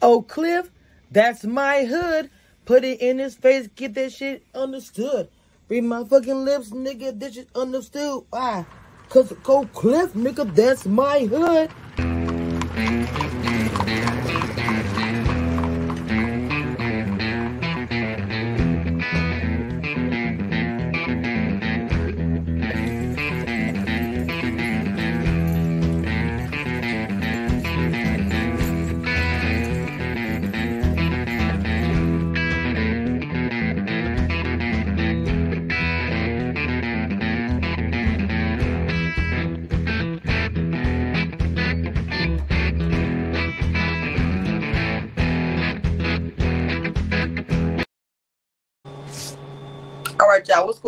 [0.00, 0.70] Oh, Cliff,
[1.10, 2.30] that's my hood.
[2.66, 5.28] Put it in his face, get that shit understood.
[5.68, 8.24] Read my fucking lips, nigga, this shit understood.
[8.30, 8.64] Why?
[9.08, 11.70] Cause go Cliff, nigga, that's my hood.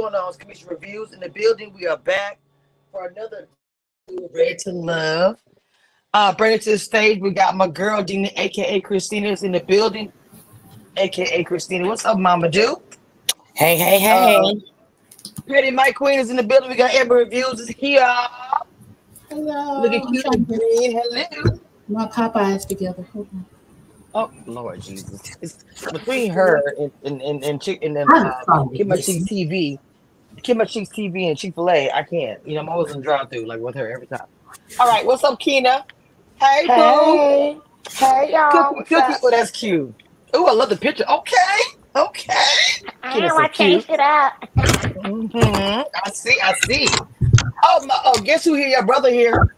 [0.01, 0.29] Going on?
[0.29, 1.75] It's Commission Reviews in the building.
[1.75, 2.39] We are back
[2.91, 3.49] for another
[4.33, 5.37] Ready to Love.
[6.15, 7.21] Uh, bring it to the stage.
[7.21, 10.11] We got my girl Dina, aka Christina, is in the building,
[10.97, 11.87] aka Christina.
[11.87, 12.81] What's up, Mama Do?
[13.55, 14.37] Hey, hey, hey.
[14.37, 14.55] Uh,
[15.47, 16.71] Pretty Mike Queen is in the building.
[16.71, 18.03] We got Amber Reviews is here.
[19.29, 19.83] Hello.
[19.83, 20.93] Look at you, trying to Queen.
[20.93, 21.59] Hello.
[21.89, 23.07] my Popeyes together.
[24.15, 25.37] Oh Lord Jesus!
[25.41, 29.79] It's between her and and and, and, Chick, and then I'm uh, sorry, Kim TV,
[30.43, 31.91] Kim Cheeks TV and Chick Fil A.
[31.91, 32.45] I can't.
[32.47, 34.27] You know, I'm always in drive through like with her every time.
[34.79, 35.85] All right, what's up, Kina?
[36.39, 36.73] Hey, boo.
[36.75, 37.59] Hey.
[37.99, 38.51] Hey, y'all.
[38.51, 39.15] Cookie, What's cookie.
[39.23, 39.95] Oh, that's cute.
[40.33, 41.05] Oh, I love the picture.
[41.09, 41.59] Okay,
[41.97, 42.35] okay.
[43.03, 43.99] I Kid know so I changed cute.
[43.99, 44.33] it up.
[45.03, 46.39] hmm I see.
[46.43, 46.89] I see.
[47.63, 48.69] Oh, my, oh, guess who here?
[48.69, 49.57] Your brother here.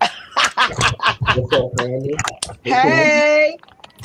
[0.00, 2.18] What's up, family?
[2.64, 3.56] Hey,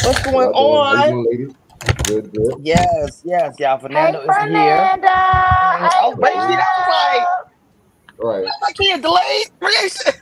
[0.03, 1.67] what's going Y'all doing- on?
[1.83, 2.31] You doing, ladies?
[2.31, 2.56] Good, good.
[2.66, 3.78] Yes, yes, y'all.
[3.78, 4.78] Hey, Fernando is here.
[4.78, 5.08] Fernanda.
[5.11, 6.88] Oh, hey, Oh, wait, see, that was
[7.20, 7.28] like.
[8.20, 8.47] All right.
[8.61, 10.14] my kid delayed reaction.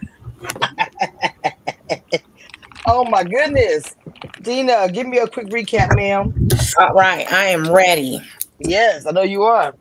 [2.87, 3.95] oh my goodness.
[4.41, 6.33] Dina, give me a quick recap, ma'am.
[6.77, 8.21] All right, I am ready.
[8.59, 9.73] Yes, I know you are.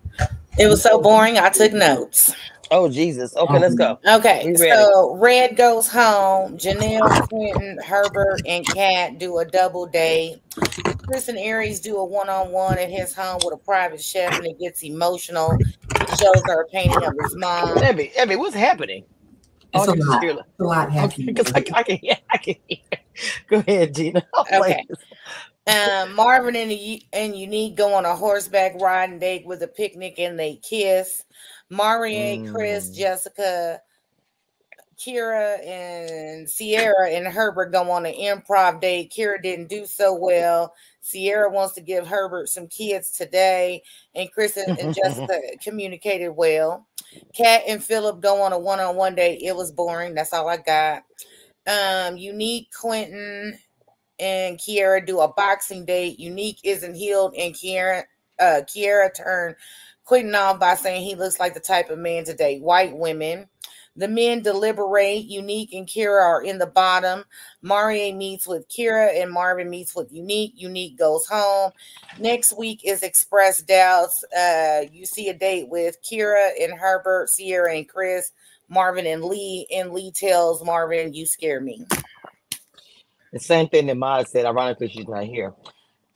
[0.58, 2.34] It was so boring, I took notes.
[2.70, 3.36] Oh Jesus.
[3.36, 3.98] Okay, let's go.
[4.06, 6.56] Okay, so Red goes home.
[6.56, 10.40] Janelle, Quentin, Herbert, and Kat do a double date.
[11.06, 14.58] Chris and Aries do a one-on-one at his home with a private chef, and it
[14.58, 15.56] gets emotional.
[15.56, 17.76] He shows her a painting of his mom.
[17.76, 19.04] Ebby, Ebby, what's happening?
[19.72, 20.22] It's a lot.
[20.22, 20.40] Sheila.
[20.40, 21.26] It's a lot happening.
[21.26, 22.78] because I, I can hear, I can hear.
[23.48, 24.24] Go ahead, Gina.
[24.54, 24.84] Okay.
[25.66, 30.18] Um, Marvin and, the, and Unique go on a horseback riding date with a picnic
[30.18, 31.24] and they kiss.
[31.70, 32.94] Mario, Chris, Mm.
[32.96, 33.80] Jessica,
[34.96, 39.12] Kira, and Sierra and Herbert go on an improv date.
[39.16, 40.74] Kira didn't do so well.
[41.00, 43.82] Sierra wants to give Herbert some kids today,
[44.14, 46.86] and Chris and, and Jessica communicated well.
[47.34, 49.40] Kat and Philip go on a one-on-one date.
[49.42, 50.14] It was boring.
[50.14, 51.04] That's all I got.
[51.66, 53.58] Um, Unique, Quentin,
[54.18, 56.18] and Kira do a boxing date.
[56.18, 58.04] Unique isn't healed, and Kira,
[58.38, 59.56] uh, Kira turned
[60.04, 63.48] Quentin off by saying he looks like the type of man to date white women.
[63.96, 65.24] The men deliberate.
[65.24, 67.24] Unique and Kira are in the bottom.
[67.62, 70.52] Mario meets with Kira, and Marvin meets with Unique.
[70.56, 71.70] Unique goes home.
[72.18, 74.24] Next week is Express Doubts.
[74.36, 78.32] Uh, you see a date with Kira and Herbert, Sierra and Chris,
[78.68, 81.86] Marvin and Lee, and Lee tells Marvin, "You scare me."
[83.32, 85.54] The same thing that Maya said, ironically, she's not here.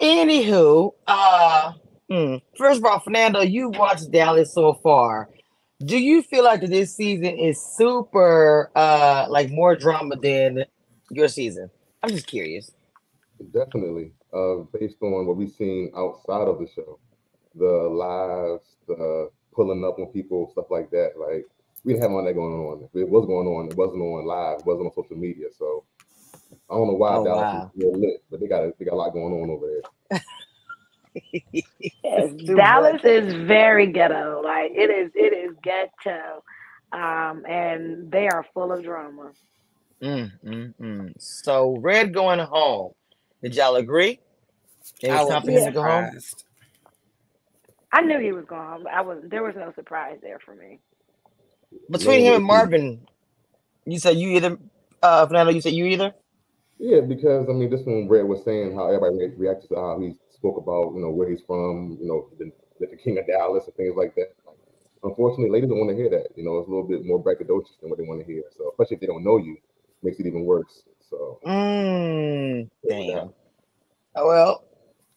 [0.00, 1.72] Anywho, uh,
[2.08, 5.28] hmm, first of all, Fernando, you watched Dallas so far.
[5.84, 10.64] Do you feel like that this season is super, uh, like more drama than
[11.10, 11.70] your season?
[12.02, 12.72] I'm just curious.
[13.52, 14.12] Definitely.
[14.32, 16.98] Uh, based on what we've seen outside of the show,
[17.54, 21.12] the lives, the pulling up on people, stuff like that.
[21.18, 21.46] Like
[21.84, 22.82] we didn't have all that going on.
[22.84, 25.46] If it was going on, it wasn't on live, it wasn't on social media.
[25.56, 25.84] So
[26.70, 27.72] I don't know why Oh, Dallas wow.
[27.76, 29.82] is real lit, but they got a, they got a lot going on over there.
[32.04, 33.04] Yes, Dallas much.
[33.04, 34.42] is very ghetto.
[34.44, 36.42] Like it is, it is ghetto,
[36.92, 39.32] um, and they are full of drama.
[40.02, 41.12] Mm, mm, mm.
[41.18, 42.92] So Red going home.
[43.42, 44.20] Did y'all agree?
[45.02, 46.10] It I was was time for him to go home.
[47.92, 48.84] I knew he was gone.
[48.84, 50.80] but I was there was no surprise there for me.
[51.90, 53.06] Between him and Marvin,
[53.86, 54.58] you said you either.
[55.02, 56.14] Uh, Fernando, you said you either.
[56.78, 60.14] Yeah, because I mean, this one Red was saying how everybody reacted to how he
[60.38, 63.74] spoke about you know where he's from, you know, the, the king of Dallas and
[63.76, 64.34] things like that.
[64.46, 64.58] Like,
[65.04, 66.28] unfortunately, ladies don't want to hear that.
[66.36, 68.44] You know, it's a little bit more braggadocious than what they want to hear.
[68.56, 69.56] So, especially if they don't know you,
[70.02, 70.82] makes it even worse.
[71.10, 73.32] So, Mm, damn.
[74.16, 74.64] Oh, Well,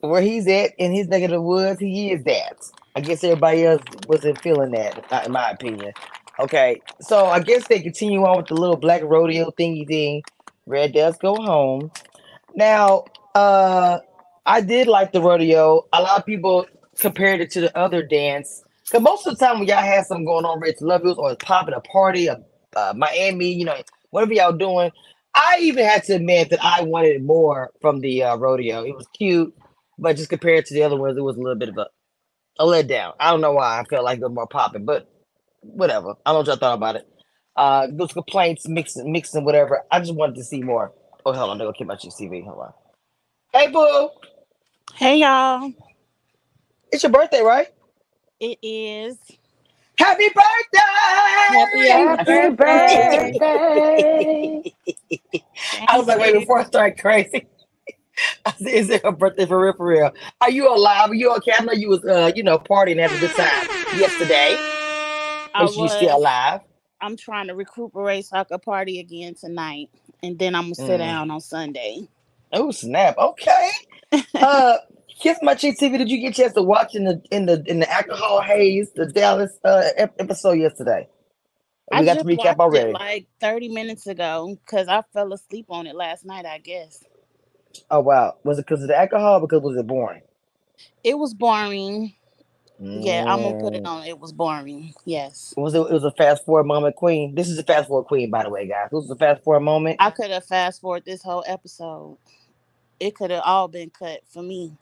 [0.02, 2.58] where he's at in his neck of the woods, he is that.
[2.96, 5.94] I guess everybody else wasn't feeling that, in my opinion.
[6.40, 10.24] Okay, so I guess they continue on with the little black rodeo thingy thing.
[10.66, 11.92] Red does go home.
[12.56, 14.00] Now, Uh,
[14.46, 15.88] I did like the rodeo.
[15.94, 16.66] A lot of people
[17.00, 18.64] compared it to the other dance.
[18.92, 21.46] Cause most of the time when y'all had something going on, Red Love or it's
[21.46, 22.44] popping a party, a
[22.76, 23.76] uh, Miami, you know,
[24.10, 24.92] whatever y'all doing.
[25.34, 28.84] I even had to admit that I wanted more from the uh, rodeo.
[28.84, 29.56] It was cute,
[29.98, 31.88] but just compared to the other ones, it was a little bit of a,
[32.60, 33.14] a letdown.
[33.20, 35.10] I don't know why I felt like it was more popping, but
[35.62, 36.16] whatever.
[36.26, 37.08] I don't know what y'all thought about it.
[37.56, 39.84] Uh, those complaints, mixing, mixing, whatever.
[39.92, 40.94] I just wanted to see more.
[41.26, 42.44] Oh, hold on, they go keep my TV.
[42.44, 42.74] Hold on.
[43.54, 44.10] Hey, boo,
[44.98, 45.74] Hey y'all,
[46.92, 47.68] it's your birthday, right?
[48.40, 49.18] it is.
[49.98, 50.82] Happy birthday!
[51.86, 53.72] Happy birthday.
[55.88, 57.48] I was like, wait, before I start crazy.
[58.46, 59.74] I said, is it her birthday for real?
[59.76, 60.12] For real?
[60.42, 61.12] Are you alive?
[61.12, 61.54] Are you okay?
[61.60, 64.64] I know you was, uh, you know, partying having a good time yesterday.
[65.54, 66.62] I But you still alive?
[67.02, 69.90] I'm trying to recuperate so I could party again tonight,
[70.24, 71.00] and then I'm gonna sit Mm.
[71.00, 72.08] down on Sunday.
[72.54, 73.18] Oh snap!
[73.18, 73.70] Okay.
[74.36, 74.78] Uh,
[75.22, 75.98] Kiss My Cheek TV.
[75.98, 78.92] Did you get a chance to watch in the in the in the alcohol haze
[78.96, 81.08] the Dallas uh episode yesterday?
[81.92, 82.92] We I got to recap already.
[82.94, 86.46] like 30 minutes ago because I fell asleep on it last night.
[86.46, 87.04] I guess
[87.90, 88.36] Oh wow!
[88.44, 89.40] Was it because of the alcohol?
[89.42, 90.22] Because was it boring?
[91.04, 92.14] it was boring.
[92.80, 93.88] Yeah, I'm gonna put it Mm.
[93.88, 94.04] on.
[94.08, 94.94] It was boring.
[95.06, 95.80] Yes, Was it?
[95.82, 97.36] It was a fast forward moment, Queen.
[97.36, 98.90] This is a fast forward Queen, by the way, guys.
[98.92, 99.98] This was a fast forward moment.
[100.00, 102.18] I could have fast forward this whole episode.
[103.02, 104.74] It could have all been cut for me.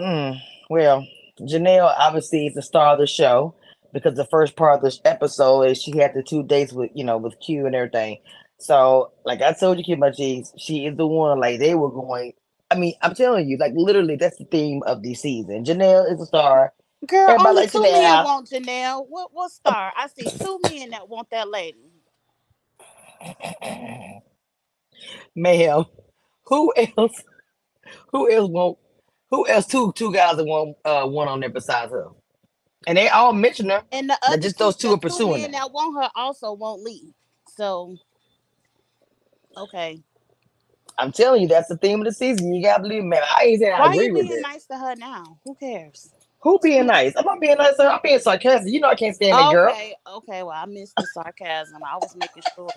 [0.00, 1.06] Mm, well,
[1.38, 3.54] Janelle obviously is the star of the show
[3.92, 7.04] because the first part of this episode is she had the two dates with you
[7.04, 8.16] know with Q and everything.
[8.58, 11.38] So, like I told you, Kid My G's, she is the one.
[11.38, 12.32] Like they were going.
[12.70, 15.64] I mean, I'm telling you, like literally, that's the theme of the season.
[15.64, 16.72] Janelle is a star.
[17.06, 17.92] Girl, Everybody only like two Janelle.
[17.92, 19.06] men want Janelle.
[19.06, 19.92] What what star?
[19.94, 21.90] I see two men that want that lady.
[25.36, 25.84] Ma'am,
[26.44, 27.22] who else?
[28.12, 28.78] Who else want?
[29.30, 29.66] Who else?
[29.66, 32.08] Two two guys that want uh one on there besides her,
[32.86, 33.82] and they all mention her.
[33.92, 35.52] And the other just those two the are pursuing it.
[35.52, 37.12] that want her also won't leave.
[37.56, 37.96] So
[39.56, 40.02] okay.
[40.98, 42.54] I'm telling you, that's the theme of the season.
[42.54, 43.22] You gotta believe, me, man.
[43.36, 45.38] I ain't saying I Why agree you with being nice to her now?
[45.44, 46.12] Who cares?
[46.42, 47.14] Who being nice?
[47.16, 47.74] I'm not being nice.
[47.80, 48.72] I'm being sarcastic.
[48.72, 49.72] You know I can't stand that girl.
[49.72, 50.42] Okay, okay.
[50.42, 51.82] Well, I missed the sarcasm.
[51.84, 52.68] I was making sure.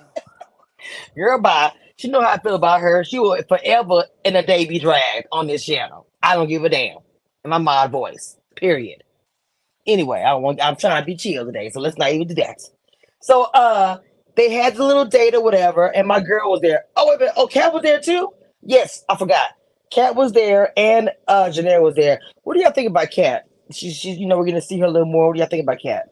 [1.15, 1.71] Girl, bye.
[1.97, 3.03] She know how I feel about her.
[3.03, 6.07] She will forever in a day be dragged on this channel.
[6.21, 6.97] I don't give a damn.
[7.43, 8.37] In my mod voice.
[8.55, 9.03] Period.
[9.85, 12.59] Anyway, I want I'm trying to be chill today, so let's not even do that.
[13.21, 13.97] So, uh,
[14.35, 16.83] they had the little date or whatever, and my girl was there.
[16.95, 17.33] Oh wait a minute.
[17.37, 18.31] Oh, Kat was there too.
[18.61, 19.49] Yes, I forgot.
[19.91, 22.19] Kat was there, and uh, Janelle was there.
[22.43, 23.45] What do y'all think about Kat?
[23.71, 25.27] She, she, you know, we're gonna see her a little more.
[25.27, 26.09] What do y'all think about Kat?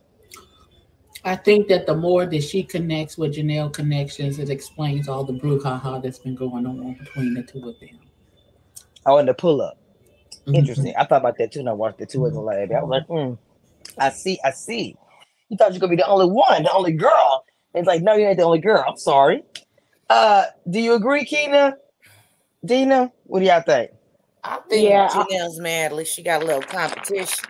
[1.26, 5.34] I think that the more that she connects with Janelle connections, it explains all the
[5.34, 8.00] brouhaha that's been going on between the two of them.
[9.08, 9.78] Oh, and the pull up.
[10.46, 10.56] Mhm.
[10.56, 10.94] Interesting.
[10.96, 12.20] I thought about that too, and I watched it too.
[12.20, 13.38] I was like, I was like, mm,
[13.98, 14.96] I see, I see.
[15.50, 17.44] You thought you were gonna be the only one, the only girl.
[17.74, 18.86] And it's like, no, you ain't the only girl.
[18.88, 19.44] I'm sorry.
[20.10, 21.76] Uh, do you agree, Keena?
[22.64, 23.92] Dina, what do y'all think?
[24.44, 25.92] I think Yeah, I- Janelle's mad.
[25.92, 27.50] At least she got a little competition.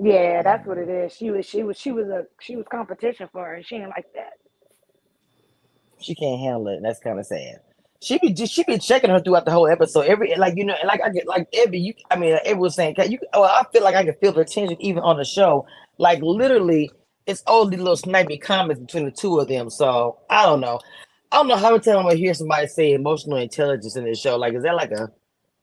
[0.00, 1.12] Yeah, that's um, what it is.
[1.14, 3.90] She was she was she was a she was competition for her and she ain't
[3.90, 4.34] like that.
[6.00, 6.76] She can't handle it.
[6.76, 7.60] and That's kind of sad.
[8.00, 10.06] She be just she be checking her throughout the whole episode.
[10.06, 11.94] Every like you know, like I get like every you.
[12.10, 13.18] I mean, everyone was saying you.
[13.32, 15.66] Oh, I feel like I can feel the tension even on the show.
[15.98, 16.92] Like literally,
[17.26, 19.68] it's all only little snipey comments between the two of them.
[19.68, 20.78] So I don't know.
[21.32, 24.20] I don't know how many times I'm gonna hear somebody say emotional intelligence in this
[24.20, 24.36] show.
[24.36, 25.10] Like, is that like a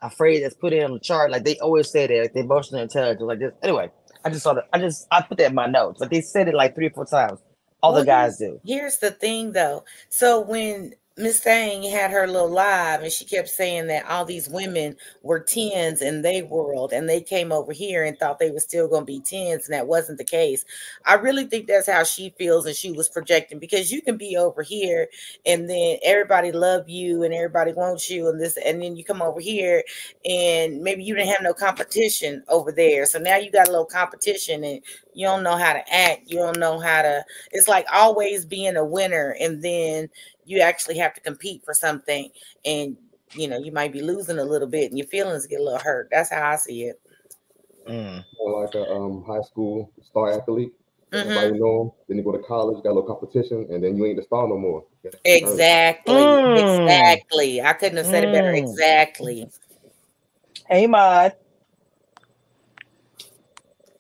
[0.02, 1.32] a phrase that's put in on the chart?
[1.32, 3.22] Like they always say that, like the emotional intelligence.
[3.22, 3.54] Like this.
[3.64, 3.90] Anyway,
[4.26, 4.68] I just saw that.
[4.74, 6.00] I just I put that in my notes.
[6.00, 7.40] but they said it like three or four times.
[7.84, 8.60] All Well, the guys do.
[8.66, 9.86] Here's the thing though.
[10.10, 14.50] So when Miss Thang had her little live and she kept saying that all these
[14.50, 18.60] women were tens in their world and they came over here and thought they were
[18.60, 20.66] still going to be tens and that wasn't the case.
[21.06, 24.36] I really think that's how she feels and she was projecting because you can be
[24.36, 25.08] over here
[25.46, 29.22] and then everybody love you and everybody wants you and this and then you come
[29.22, 29.84] over here
[30.26, 33.06] and maybe you didn't have no competition over there.
[33.06, 34.82] So now you got a little competition and
[35.16, 36.24] you don't know how to act.
[36.28, 40.10] You don't know how to it's like always being a winner and then
[40.46, 42.30] you actually have to compete for something
[42.66, 42.98] and
[43.34, 45.80] you know you might be losing a little bit and your feelings get a little
[45.80, 47.02] hurt that's how i see it
[47.88, 48.26] Mm.
[48.40, 50.74] Or like a um, high school star athlete.
[51.12, 51.22] Mhm.
[51.22, 51.92] Everybody know him.
[52.08, 54.48] Then you go to college, got a little competition, and then you ain't the star
[54.48, 54.86] no more.
[55.24, 56.58] Exactly Mm.
[56.58, 58.58] exactly i couldn't have said it better Mm.
[58.58, 59.48] exactly
[60.68, 61.36] Hey, Mod.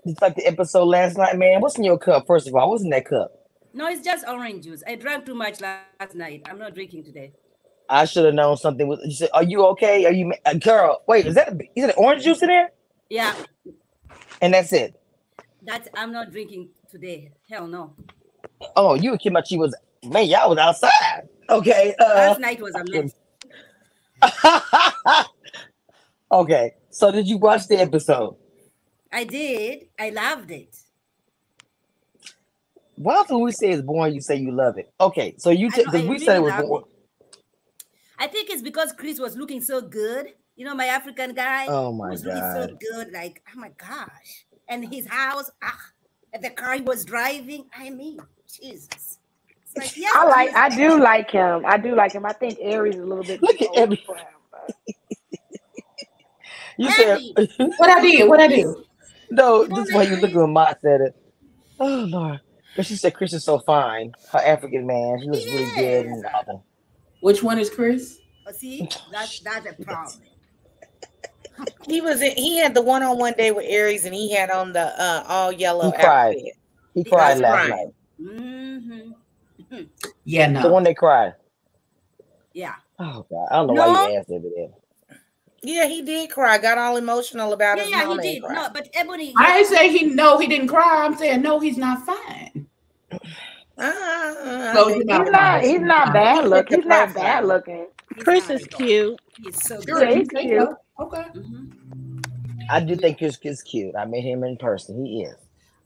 [0.05, 1.61] It's like the episode last night, man.
[1.61, 2.27] What's in your cup?
[2.27, 3.31] First of all, what's in that cup?
[3.73, 4.83] No, it's just orange juice.
[4.87, 6.43] I drank too much last night.
[6.49, 7.33] I'm not drinking today.
[7.89, 8.99] I should have known something was.
[9.03, 10.05] You said, "Are you okay?
[10.05, 11.01] Are you, ma- uh, girl?
[11.07, 12.71] Wait, is that is it orange juice in there?"
[13.09, 13.35] Yeah,
[14.41, 14.99] And that's it.
[15.63, 17.31] that's I'm not drinking today.
[17.49, 17.93] Hell no.
[18.75, 21.27] Oh, you and Kimachi was man, y'all was outside.
[21.49, 21.93] Okay.
[21.99, 23.13] Uh, Last night was a mess.
[26.31, 26.73] okay.
[26.89, 28.35] So did you watch the episode?
[29.15, 29.87] I did.
[29.97, 30.75] I loved it.
[32.97, 34.91] Why else when we say it's boring, you say you love it?
[34.99, 36.85] Okay, so you I t- know, because I we said it was really love boring.
[38.19, 40.33] I think it's because Chris was looking so good.
[40.57, 43.11] You know, my African guy Oh my was looking so good.
[43.13, 44.45] Like, oh my gosh.
[44.67, 45.79] And his house, ah,
[46.33, 47.65] and the car he was driving.
[47.77, 48.19] I mean,
[48.61, 49.19] Jesus.
[49.77, 50.09] Like, yeah.
[50.13, 50.55] I like.
[50.55, 51.65] I do like him.
[51.65, 52.25] I do like him.
[52.25, 53.41] I think Aries is a little bit.
[53.41, 54.75] Look at old every- for him, but-
[56.77, 57.19] You said
[57.77, 58.27] What I did?
[58.29, 58.83] What I do?
[59.31, 59.67] No.
[59.69, 60.21] Come This is why you Abby.
[60.21, 61.13] look when Ma said it.
[61.79, 62.41] Oh Lord,
[62.75, 64.13] but she said Chris is so fine.
[64.31, 66.05] Her African man, she looks really good.
[66.07, 66.53] And, uh,
[67.21, 68.19] Which one is Chris?
[68.47, 70.21] Oh, see, that's that's a problem.
[71.87, 74.49] He was in, he had the one on one day with Aries and he had
[74.51, 76.37] on the uh all yellow He cried.
[76.37, 76.53] outfit.
[76.95, 77.67] he cried last right.
[77.67, 77.87] night.
[78.19, 79.11] hmm
[80.25, 80.61] Yeah, no.
[80.61, 81.33] The one that cried.
[82.53, 82.75] Yeah.
[82.99, 83.83] Oh God, I don't know No.
[83.83, 84.69] why you asked over there.
[85.65, 86.57] Yeah, he did cry.
[86.57, 88.43] Got all emotional about Yeah, his yeah, he did.
[88.43, 88.55] cried.
[88.55, 89.33] No, but Ebony.
[89.37, 91.03] I didn't say he no, he didn't cry.
[91.05, 92.67] I'm saying no, he's not fine.
[93.77, 95.61] Ah, So he's think- He's not.
[95.63, 96.69] He's not bad look.
[96.69, 97.87] He's not bad looking.
[98.19, 99.19] Chris is cute.
[99.43, 100.17] He's so Sure, good.
[100.17, 100.61] He's cute.
[100.61, 100.77] so?
[100.99, 101.23] Okay.
[101.35, 102.25] Mhm.
[102.69, 103.95] I do think Chris is cute.
[103.95, 105.05] I met him in person.
[105.05, 105.35] He is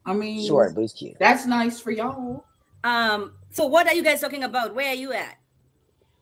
[0.06, 1.18] I mean, short, but he's cute.
[1.20, 2.46] that's nice for y'all.
[2.84, 3.34] Um.
[3.52, 4.76] So, what are you guys talking about?
[4.76, 5.36] Where are you at?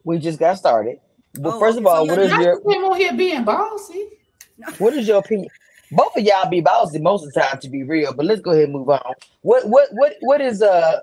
[0.05, 0.99] We just got started.
[1.39, 3.13] Well, Oh, first of okay, so all, you're what is Not your him on here
[3.13, 4.09] being bossy.
[4.77, 5.49] what is your opinion?
[5.91, 8.13] Both of y'all be bossy most of the time, to be real.
[8.13, 9.13] But let's go ahead and move on.
[9.41, 10.99] What what what what is uh?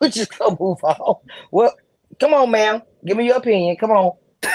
[0.00, 1.16] we just go move on.
[1.50, 1.74] What?
[2.20, 2.82] Come on, ma'am.
[3.04, 3.76] Give me your opinion.
[3.76, 4.12] Come on,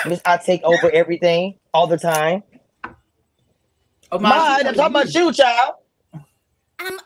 [0.08, 0.22] Miss.
[0.26, 2.44] I take over everything all the time.
[4.12, 4.68] Oh, Mine.
[4.68, 5.76] I'm talking about you, child.
[6.14, 7.00] Um.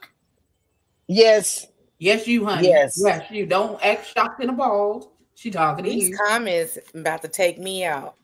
[1.07, 1.67] Yes.
[1.99, 2.67] Yes, you, honey.
[2.67, 2.99] Yes.
[3.01, 3.45] Yes, you.
[3.45, 5.09] Don't act shocked in and appalled.
[5.37, 6.17] She talking to These you.
[6.17, 8.15] comments about to take me out.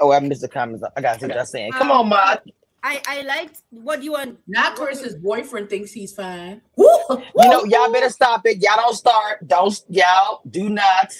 [0.00, 0.82] Oh, I missed the comments.
[0.96, 1.70] I got to see what y'all saying.
[1.72, 2.36] Come Um, on, Ma.
[2.82, 4.40] I I liked what you want.
[4.48, 6.60] Not Chris's boyfriend thinks he's fine.
[6.76, 8.58] You know, y'all better stop it.
[8.60, 9.46] Y'all don't start.
[9.46, 11.12] Don't y'all do not.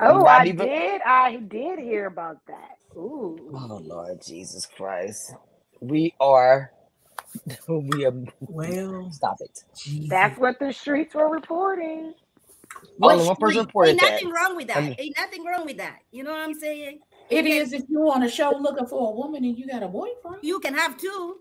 [0.00, 1.00] Oh, Not I even- did.
[1.02, 2.76] I did hear about that.
[2.96, 3.50] Ooh.
[3.54, 5.34] Oh Lord Jesus Christ.
[5.80, 6.72] We are
[7.68, 9.58] we are Well, stop it.
[9.76, 10.08] Jesus.
[10.08, 12.14] That's what the streets were reporting.
[13.02, 14.10] Only one person Ain't reported that.
[14.12, 14.76] nothing wrong with that.
[14.76, 15.98] I mean- Ain't nothing wrong with that.
[16.10, 17.00] You know what I'm saying?
[17.30, 19.82] It You is if you're on a show looking for a woman and you got
[19.82, 20.38] a boyfriend.
[20.42, 21.38] You can have two.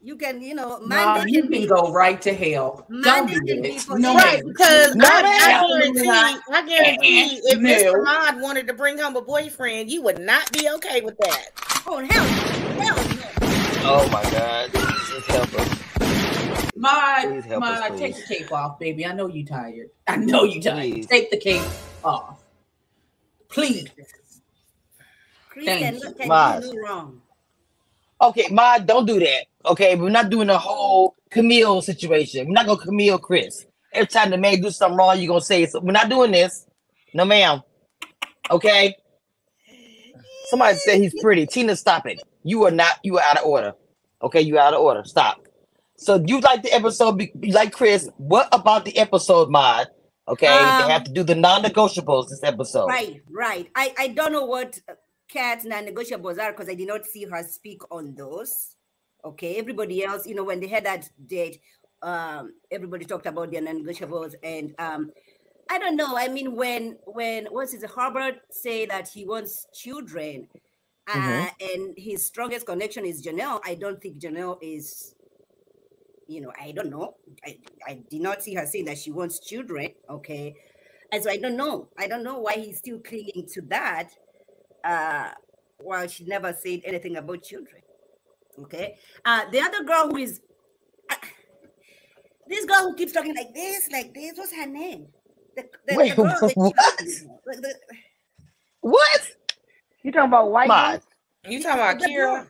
[0.00, 1.66] You can, you know, Nah, you can can be.
[1.66, 2.86] go right to hell.
[2.90, 3.84] Don't do can it.
[3.88, 4.14] No.
[4.14, 6.02] Right, because No, I, I ma'am.
[6.04, 7.70] guarantee, I guarantee, if No.
[7.70, 8.04] Mr.
[8.04, 11.46] Mod wanted to bring home a boyfriend, you would not be okay with that.
[11.86, 12.82] Oh hell, no.
[12.82, 12.96] hell.
[13.86, 14.70] Oh my God.
[15.26, 15.83] Help us.
[16.84, 19.06] My, Please help us, my, take the cape off, baby.
[19.06, 19.88] I know you tired.
[20.06, 20.92] I know you tired.
[20.92, 21.06] Please.
[21.06, 21.62] Take the cape
[22.04, 22.42] off,
[23.48, 23.88] please.
[25.48, 26.14] Chris Thank can, you.
[26.14, 26.62] can Maz.
[26.62, 27.22] do no wrong.
[28.20, 29.46] Okay, Ma, don't do that.
[29.64, 32.46] Okay, we're not doing the whole Camille situation.
[32.48, 33.64] We're not gonna Camille Chris.
[33.92, 35.80] Every time the man do something wrong, you're gonna say so.
[35.80, 36.66] We're not doing this.
[37.14, 37.62] No, ma'am.
[38.50, 38.94] Okay.
[40.46, 41.46] Somebody said he's pretty.
[41.46, 42.20] Tina, stop it.
[42.42, 42.98] You are not.
[43.02, 43.74] You are out of order.
[44.22, 45.02] Okay, you out of order.
[45.04, 45.43] Stop.
[45.96, 47.20] So you like the episode?
[47.20, 48.08] You like Chris?
[48.16, 49.88] What about the episode, Mod?
[50.26, 52.86] Okay, Um, they have to do the non-negotiables this episode.
[52.86, 53.68] Right, right.
[53.74, 54.80] I, I don't know what
[55.28, 58.76] Kat's non-negotiables are because I did not see her speak on those.
[59.24, 61.60] Okay, everybody else, you know, when they had that date,
[62.02, 65.10] um, everybody talked about their non-negotiables, and um,
[65.70, 66.16] I don't know.
[66.16, 70.48] I mean, when when what's his Herbert say that he wants children,
[71.06, 71.50] uh, Mhm.
[71.74, 73.60] and his strongest connection is Janelle.
[73.64, 75.13] I don't think Janelle is.
[76.26, 77.16] You know, I don't know.
[77.44, 79.88] I, I did not see her saying that she wants children.
[80.08, 80.54] Okay,
[81.12, 81.88] and so I don't know.
[81.98, 84.08] I don't know why he's still clinging to that,
[84.84, 85.30] uh,
[85.78, 87.82] while she never said anything about children.
[88.58, 88.96] Okay.
[89.24, 90.40] Uh, the other girl who is
[91.10, 91.16] uh,
[92.46, 94.32] this girl who keeps talking like this, like this.
[94.36, 95.08] What's her name?
[95.56, 96.98] The, the, Wait, the girl that what?
[96.98, 97.78] keeps- the- the-
[98.80, 99.20] What?
[100.02, 100.68] You talking about white?
[100.68, 101.00] Mod.
[101.48, 102.48] You talking about the Kira?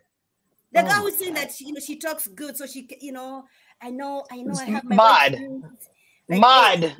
[0.72, 3.12] the Oh girl who's saying that she, you know, she talks good, so she, you
[3.12, 3.44] know,
[3.84, 5.38] I know, I know, I have my Mod.
[6.30, 6.80] Like Mod.
[6.80, 6.92] this.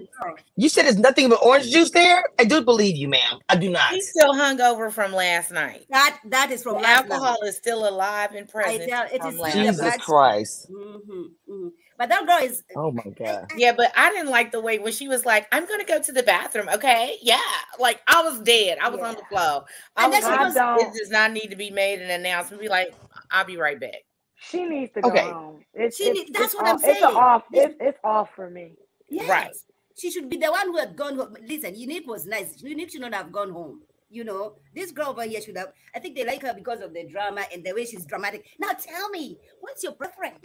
[0.57, 2.23] You said there's nothing but orange juice there?
[2.39, 3.39] I do believe you, ma'am.
[3.49, 3.89] I do not.
[3.89, 5.87] He's still hungover from last night.
[5.89, 7.15] That that is from The last night.
[7.15, 8.91] alcohol is still alive and present.
[8.91, 9.71] tell- it from is last still night.
[9.71, 10.71] Jesus bad- Christ.
[10.71, 11.71] Mhm, mhm.
[11.97, 13.47] But that girl is Oh my god.
[13.57, 16.13] Yeah, but I didn't like the way when she was like, "I'm gonna go to
[16.13, 17.41] the bathroom." Okay, yeah,
[17.79, 18.77] like I was dead.
[18.79, 19.65] I was on the floor.
[19.97, 20.97] I And was then she I "It don't.
[20.99, 22.93] does not need to be made an announcement." Be like,
[23.31, 24.03] "I'll be right back."
[24.51, 25.31] She needs to go Okay.
[25.31, 25.65] home.
[25.75, 27.17] It's, She it's, need- that's it's what I'm off, It's saying.
[27.17, 27.43] off.
[27.53, 28.73] It's, it's off for me.
[29.11, 29.29] yes.
[29.29, 29.51] Right.
[29.97, 31.37] She should be the one who had gone home.
[31.47, 32.61] Listen, Unique was nice.
[32.63, 33.83] Unique should not have gone home.
[34.11, 35.69] You know, this girl over here should have.
[35.95, 38.45] I think they like her because of the drama and the way she's dramatic.
[38.61, 40.39] Now tell me, what's your preference?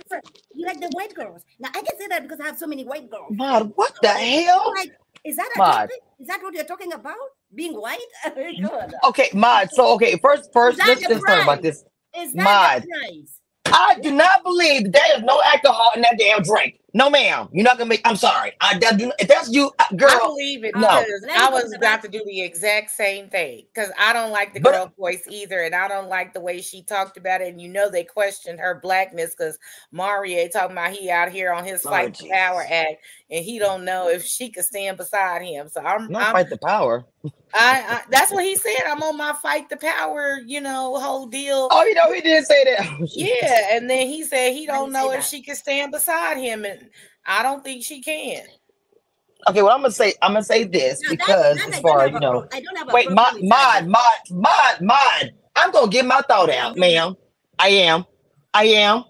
[0.53, 1.43] You like the white girls?
[1.59, 3.31] Now I can say that because I have so many white girls.
[3.31, 4.73] Mod, what the hell?
[4.75, 4.91] Like,
[5.25, 5.73] is that a Mod.
[5.73, 5.99] topic?
[6.19, 7.15] Is that what you're talking about?
[7.53, 7.99] Being white?
[9.05, 9.71] Okay, Mod.
[9.71, 11.83] So okay, first first Is that let's just talk about this.
[12.17, 12.83] Is that Mod.
[12.83, 13.38] the price?
[13.73, 16.79] I do not believe that there is no alcohol in that damn drink.
[16.93, 17.49] No, ma'am.
[17.51, 18.01] You're not gonna make.
[18.05, 18.51] I'm sorry.
[18.61, 20.19] I that if that's you, uh, I girl.
[20.29, 20.81] believe it no.
[20.81, 24.53] because Let I was about to do the exact same thing because I don't like
[24.53, 27.49] the But- girl voice either, and I don't like the way she talked about it.
[27.49, 29.57] And you know they questioned her blackness because
[29.91, 33.59] Mario talking about he out here on his Oh, fight the power act, and he
[33.59, 35.69] don't know if she could stand beside him.
[35.69, 37.05] So I'm, Not I'm fight the power.
[37.51, 38.77] I, I that's what he said.
[38.87, 41.67] I'm on my fight the power, you know, whole deal.
[41.71, 42.79] Oh, you know he didn't say that.
[42.89, 43.05] Oh.
[43.11, 45.25] Yeah, and then he said he don't know if that?
[45.25, 46.78] she could stand beside him, and
[47.25, 48.43] I don't think she can.
[49.49, 52.05] Okay, well I'm gonna say I'm gonna say this Now, because that I as far
[52.05, 53.87] as you know, pro- I don't have a wait, mod, problem with that.
[53.87, 55.31] mod, mod, mod, mod.
[55.55, 56.79] I'm gonna get my thought out, mm-hmm.
[56.81, 57.15] ma'am.
[57.59, 58.05] I am,
[58.53, 59.03] I am.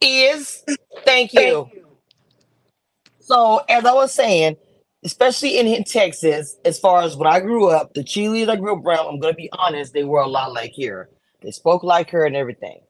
[0.00, 0.64] Is
[1.04, 1.68] thank you.
[3.20, 4.56] So as I was saying,
[5.04, 8.76] especially in, in Texas, as far as when I grew up, the cheerleaders I grew
[8.78, 11.10] up around, I'm gonna be honest, they were a lot like her.
[11.42, 12.80] They spoke like her and everything.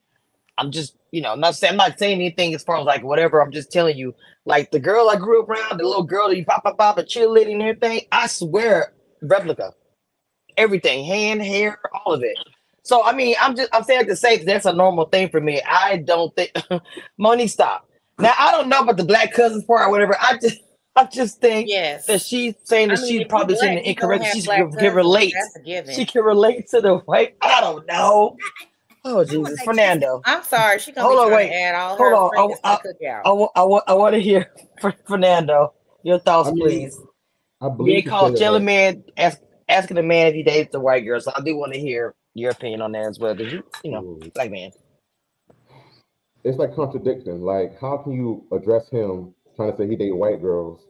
[0.57, 3.41] I'm just, you know, not saying I'm not saying anything as far as like whatever.
[3.41, 4.13] I'm just telling you,
[4.45, 6.97] like the girl I grew up around, the little girl that you pop pop pop
[6.97, 8.01] a cheerleading and everything.
[8.11, 9.73] I swear, replica,
[10.57, 12.37] everything, hand, hair, all of it.
[12.83, 15.61] So I mean, I'm just I'm saying to say that's a normal thing for me.
[15.67, 16.51] I don't think
[17.17, 17.87] Monique stop.
[18.19, 20.15] Now I don't know about the black cousins part or whatever.
[20.19, 20.59] I just
[20.95, 22.05] I just think Yes.
[22.07, 24.25] that she's saying I that mean, she's probably saying black, the you incorrect.
[24.33, 25.33] She can, can relate.
[25.33, 25.93] That's a given.
[25.95, 27.35] She can relate to the white.
[27.41, 28.35] I don't know.
[29.03, 30.21] Oh Jesus, like, Fernando.
[30.25, 30.79] I'm sorry.
[30.79, 31.49] She gonna Hold be on, trying wait.
[31.49, 32.29] to add all Hold her on.
[32.29, 33.21] friends I- to the cookout.
[33.25, 35.73] I want I want I want to hear Fer- Fernando.
[36.03, 36.99] Your thoughts, I mean, please.
[37.61, 40.43] I Being believe she called said Jelly that- Man, ask, asking a man if he
[40.43, 41.19] dates the white girl.
[41.19, 43.35] So I do want to hear your opinion on that as well.
[43.35, 44.19] Because you, you know, Ooh.
[44.35, 44.71] black man.
[46.43, 47.41] it's like contradiction.
[47.41, 50.81] Like, how can you address him trying to say he date white girls?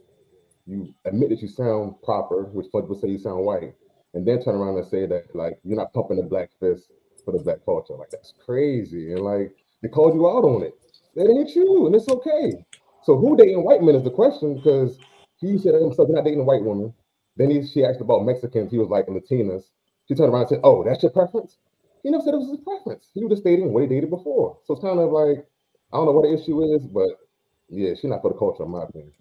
[0.66, 3.74] You admit that you sound proper, which some people say you sound white,
[4.14, 6.90] and then turn around and say that like you're not pumping the black fist
[7.24, 7.94] for the black culture.
[7.94, 9.12] Like that's crazy.
[9.12, 10.74] And like they called you out on it.
[11.14, 12.64] That ain't you, and it's okay.
[13.04, 14.98] So who dating white men is the question because
[15.38, 16.94] he said himself not dating a white woman.
[17.36, 18.70] Then he, she asked about Mexicans.
[18.70, 19.64] He was like Latinas.
[20.08, 21.58] She turned around and said, "Oh, that's your preference."
[22.02, 23.10] He never said it was his preference.
[23.14, 24.58] He was just stating what he dated before.
[24.64, 25.46] So it's kind of like
[25.92, 27.10] I don't know what the issue is, but
[27.68, 29.12] yeah, she's not for the culture, in my opinion.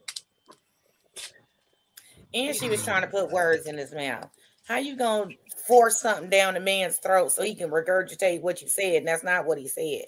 [2.34, 4.30] And she was trying to put words in his mouth.
[4.68, 5.36] How you gonna
[5.68, 8.96] force something down a man's throat so he can regurgitate what you said?
[8.96, 10.06] And that's not what he said.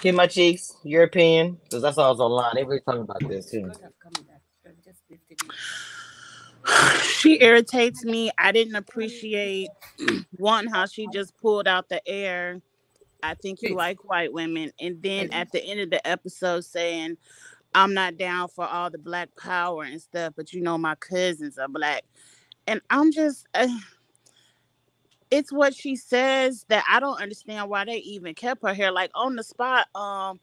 [0.00, 0.76] Get my cheeks.
[0.82, 2.56] Your opinion, because that's all I was online.
[2.56, 3.62] They were talking about this too.
[3.62, 4.42] Could have come back.
[4.62, 5.52] Could have just lifted it.
[7.02, 8.30] she irritates me.
[8.38, 9.68] I didn't appreciate
[10.36, 12.60] one how she just pulled out the air.
[13.22, 17.16] I think you like white women, and then at the end of the episode saying,
[17.74, 21.56] "I'm not down for all the black power and stuff," but you know my cousins
[21.56, 22.04] are black,
[22.66, 23.46] and I'm just.
[23.54, 23.68] Uh,
[25.30, 28.92] it's what she says that I don't understand why they even kept her here.
[28.92, 30.40] Like on the spot, um,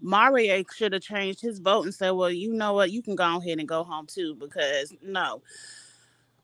[0.00, 2.92] Mario should have changed his vote and said, "Well, you know what?
[2.92, 5.42] You can go ahead and go home too." Because no,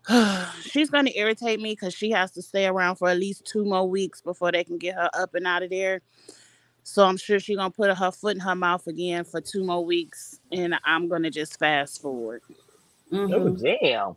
[0.62, 3.64] she's going to irritate me because she has to stay around for at least two
[3.64, 6.02] more weeks before they can get her up and out of there.
[6.84, 9.84] So I'm sure she's gonna put her foot in her mouth again for two more
[9.84, 12.42] weeks, and I'm gonna just fast forward.
[13.12, 13.62] Oh Mhm.
[13.80, 14.16] damn.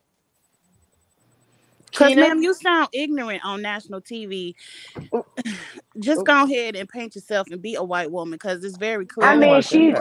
[1.98, 4.54] Cause, ma'am, you sound ignorant on national TV.
[5.12, 5.26] Oh.
[6.00, 6.24] Just oh.
[6.24, 9.28] go ahead and paint yourself and be a white woman, because it's very clear.
[9.28, 9.96] I Oh mean, my she's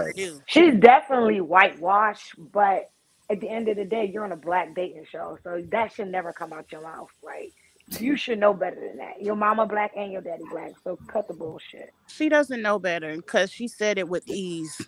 [0.46, 2.90] she's definitely whitewashed, but
[3.30, 6.08] at the end of the day, you're on a black dating show, so that should
[6.08, 7.08] never come out your mouth.
[7.22, 7.52] Like
[7.98, 9.22] you should know better than that.
[9.22, 11.90] Your mama black and your daddy black, so cut the bullshit.
[12.08, 14.80] She doesn't know better because she said it with ease.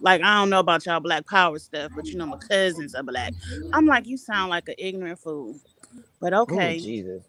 [0.00, 3.02] Like I don't know about y'all black power stuff, but you know my cousins are
[3.02, 3.34] black.
[3.72, 5.58] I'm like, you sound like an ignorant fool.
[6.20, 6.78] But Oh okay.
[6.80, 7.22] Jesus.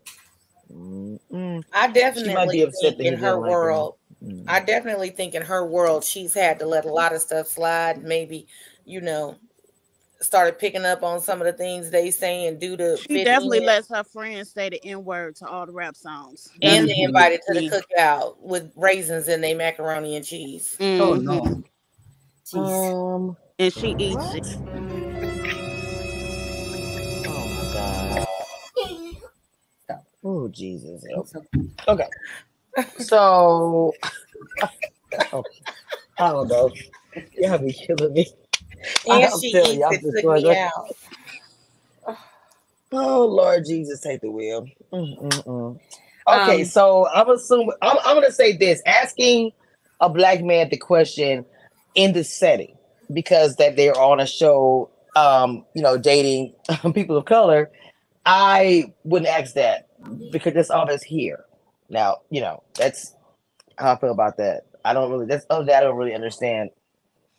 [0.72, 1.64] Mm-mm.
[1.74, 3.58] I definitely be upset think in her didn't like her.
[3.58, 4.44] world, Mm.
[4.48, 8.04] I definitely think in her world, she's had to let a lot of stuff slide.
[8.04, 8.48] Maybe,
[8.86, 9.38] you know,
[10.20, 13.24] started picking up on some of the things they say and do to She fit
[13.24, 13.66] definitely in.
[13.66, 16.50] lets her friends say the N word to all the rap songs.
[16.62, 17.06] and they Mhm.
[17.06, 20.76] invited to the cookout with raisins in their macaroni and cheese.
[21.00, 21.24] Oh Mhm.
[21.24, 21.64] no.
[22.46, 23.16] Jeez.
[23.16, 24.36] Um, And she eats what?
[24.36, 25.09] it.
[30.24, 31.04] Oh Jesus.
[31.16, 31.40] Okay.
[31.88, 32.08] Okay.
[33.00, 33.94] So
[35.34, 35.44] oh,
[36.20, 36.72] I don't know.
[37.38, 38.28] Y'all be killing me.
[39.08, 40.96] And I'm she eats I'm it took me out.
[42.92, 44.68] Oh Lord Jesus, take the wheel.
[44.94, 45.80] Mm-mm-mm.
[46.28, 49.52] Okay, Um, so I'm assuming I'm, I'm gonna say this: asking
[50.00, 51.46] a black man the question
[51.96, 52.76] in the setting
[53.14, 56.54] because that they're on a show, um, you know, dating
[56.94, 57.72] people of color.
[58.26, 59.89] I wouldn't ask that
[60.32, 61.46] because that's all that's here.
[61.90, 63.16] Now, you know, that's
[63.78, 64.64] how I feel about that.
[64.86, 65.26] I don't really.
[65.28, 66.72] That's other that I don't really understand.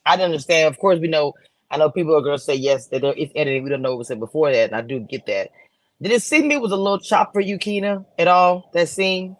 [0.06, 0.68] I don't understand.
[0.68, 1.34] Of course, we know.
[1.70, 3.64] I know people are gonna say yes that there is editing.
[3.64, 5.50] We don't know what was said before that, and I do get that.
[6.02, 8.70] Did it seem it was a little chop for you, Keena, at all?
[8.74, 9.36] That scene,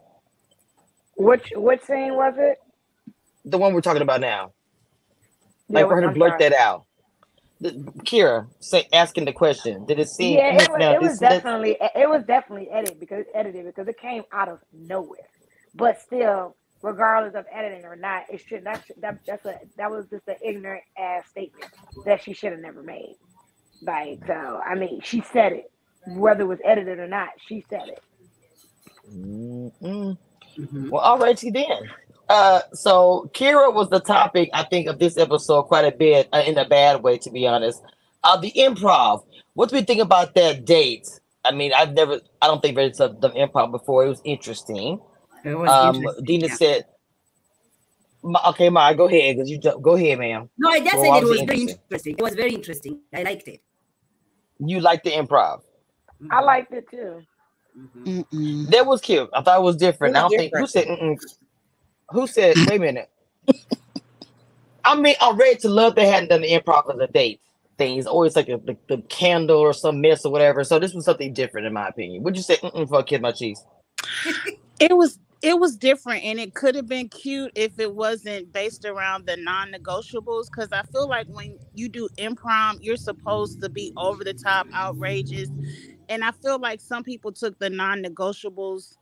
[1.17, 2.59] Which what scene was it?
[3.45, 4.53] the one we're talking about now,
[5.69, 6.85] Yeah, like for her to blurt that out.
[7.61, 7.73] The,
[8.05, 9.87] Kira, say asking the question.
[9.87, 10.43] Did it seem?
[10.43, 13.89] Yeah, it was, now, it was that- definitely it was definitely edited because edited because
[13.89, 15.29] it came out of nowhere.
[15.75, 20.07] But still, regardless of editing or not, it should that that that's a that was
[20.11, 21.71] just an ignorant ass statement
[22.05, 23.17] that she should have never made.
[23.83, 25.73] Like so, I mean, she said it,
[26.07, 28.01] whether it was edited or not, she said it.
[29.15, 30.19] Mm-mm.
[30.59, 30.91] Mhm.
[30.91, 31.91] Well, all righty then.
[32.31, 36.45] Uh, so Kira was the topic, I think, of this episode quite a bit uh,
[36.47, 37.83] in a bad way, to be honest.
[38.25, 39.25] Uh, the improv.
[39.55, 41.09] What do we think about that date?
[41.45, 44.05] I mean, I've never, I don't think I've done improv before.
[44.07, 45.01] It was interesting.
[45.45, 46.55] It was Um, interesting, Dina yeah.
[46.55, 46.87] said,
[48.23, 50.49] Ma- "Okay, Ma, go ahead, because you ju- go ahead, ma'am.
[50.59, 51.83] No, I just Well, said it was was it very interesting?
[51.91, 52.17] interesting.
[52.19, 53.01] It was very interesting.
[53.15, 53.61] I liked it.
[54.61, 55.63] You liked the improv?
[56.31, 57.23] I liked it too.
[57.77, 58.25] Mhm.
[58.33, 58.71] Mm-mm.
[58.71, 59.31] That was cute.
[59.33, 60.15] I thought it was different.
[60.15, 60.87] It I don't think who said.
[60.87, 61.19] Mm-mm.
[62.13, 62.57] Who said?
[62.69, 63.11] Wait a minute.
[64.85, 67.41] I mean, I'm ready to love they hadn't done the improv as the date
[67.79, 67.99] thing.
[67.99, 70.65] It's always like a, the, the candle or some mess or whatever.
[70.65, 72.23] So this was something different, in my opinion.
[72.23, 72.57] Would you say?
[72.57, 73.65] Mm-mm, for a kid, my cheese.
[74.81, 78.85] It was it was different and it could have been cute if it wasn't based
[78.87, 83.93] around the non-negotiables because I feel like when you do improv, you're supposed to be
[83.97, 85.51] over the top, outrageous.
[86.09, 88.97] And I feel like some people took the non-negotiables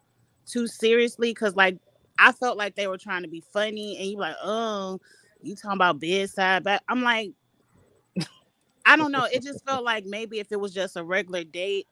[0.47, 1.79] too seriously because like
[2.19, 5.01] I felt like they were trying to be funny and you're like, oh,
[5.43, 7.33] you talking about bedside but I'm like,
[8.85, 9.25] I don't know.
[9.31, 11.87] It just felt like maybe if it was just a regular date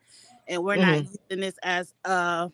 [0.49, 2.51] and we're not using this as a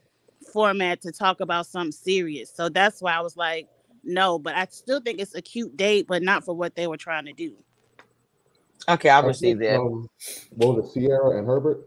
[0.53, 2.53] format to talk about something serious.
[2.53, 3.69] So that's why I was like,
[4.03, 6.97] no, but I still think it's a cute date, but not for what they were
[6.97, 7.55] trying to do.
[8.89, 9.81] Okay, I'll received think, that.
[9.81, 10.09] Um,
[10.51, 11.87] what was it, Sierra and Herbert?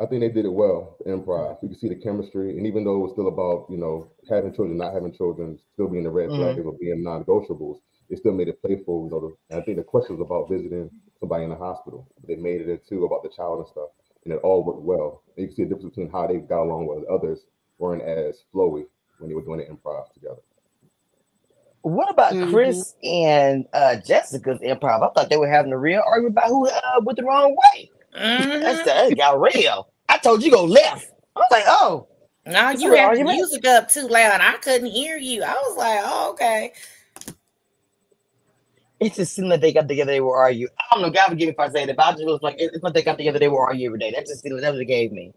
[0.00, 1.62] I think they did it well, the improv.
[1.62, 4.52] You can see the chemistry, and even though it was still about you know having
[4.54, 7.80] children, not having children, still being the red flags or being non-negotiables,
[8.10, 9.04] it still made it playful.
[9.06, 12.08] You know, the, and I think the question was about visiting somebody in the hospital.
[12.26, 13.90] They made it into about the child and stuff,
[14.24, 15.22] and it all worked well.
[15.36, 17.46] And you can see the difference between how they got along with others
[17.78, 18.86] weren't as flowy
[19.18, 20.42] when they were doing the improv together.
[21.82, 22.50] What about Mhm.
[22.50, 25.02] Chris and uh, Jessica's improv?
[25.02, 27.90] I thought they were having a real argument about who uh, went the wrong way.
[28.14, 28.84] That's Mhm.
[28.86, 29.88] that got real.
[30.08, 31.06] I told you go left.
[31.36, 32.08] I was like, oh,
[32.46, 33.36] Now It's you had the argument.
[33.38, 34.40] music up too loud.
[34.40, 35.42] I couldn't hear you.
[35.44, 36.72] I was like, oh, okay.
[39.00, 40.12] it just seemed like they got together.
[40.12, 40.72] They were arguing.
[40.78, 41.10] I don't know.
[41.10, 43.02] God forgive me if I say that, but I just was like, it's like they
[43.02, 43.38] got together.
[43.38, 44.12] They were arguing every day.
[44.12, 45.32] That just that was what gave me.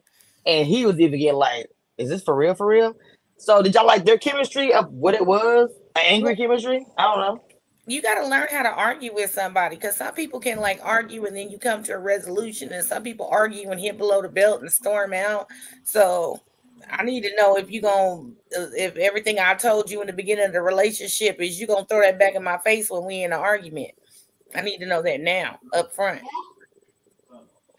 [0.46, 2.56] And he was even getting like, is this for real?
[2.56, 2.96] For real?
[3.38, 5.70] So did y'all like their chemistry of what it was?
[5.96, 6.86] An angry chemistry?
[6.98, 7.44] I don't know.
[7.90, 11.26] You got to learn how to argue with somebody because some people can like argue
[11.26, 14.28] and then you come to a resolution, and some people argue and hit below the
[14.30, 15.48] belt and storm out.
[15.86, 16.42] So
[16.90, 20.46] I need to know if you gonna if everything I told you in the beginning
[20.46, 23.32] of the relationship is you gonna throw that back in my face when we in
[23.32, 23.92] an argument.
[24.54, 26.22] I need to know that now up front.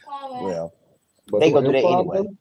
[0.06, 0.72] Well,
[1.30, 2.16] But They doing gonna do that improv, anyway.
[2.22, 2.36] though,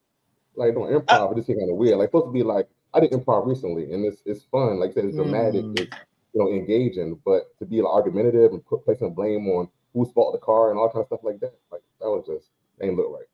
[0.55, 1.97] Like doing improv, it just seemed kind of weird.
[1.97, 4.79] Like supposed to be like I did improv recently, and it's it's fun.
[4.79, 5.79] Like I said, it's dramatic, Mm.
[5.81, 5.91] it's
[6.37, 7.19] you know engaging.
[7.25, 10.79] But to be like argumentative and put placing blame on whose fault the car and
[10.79, 12.49] all kind of stuff like that, like that was just
[12.81, 13.25] ain't look right.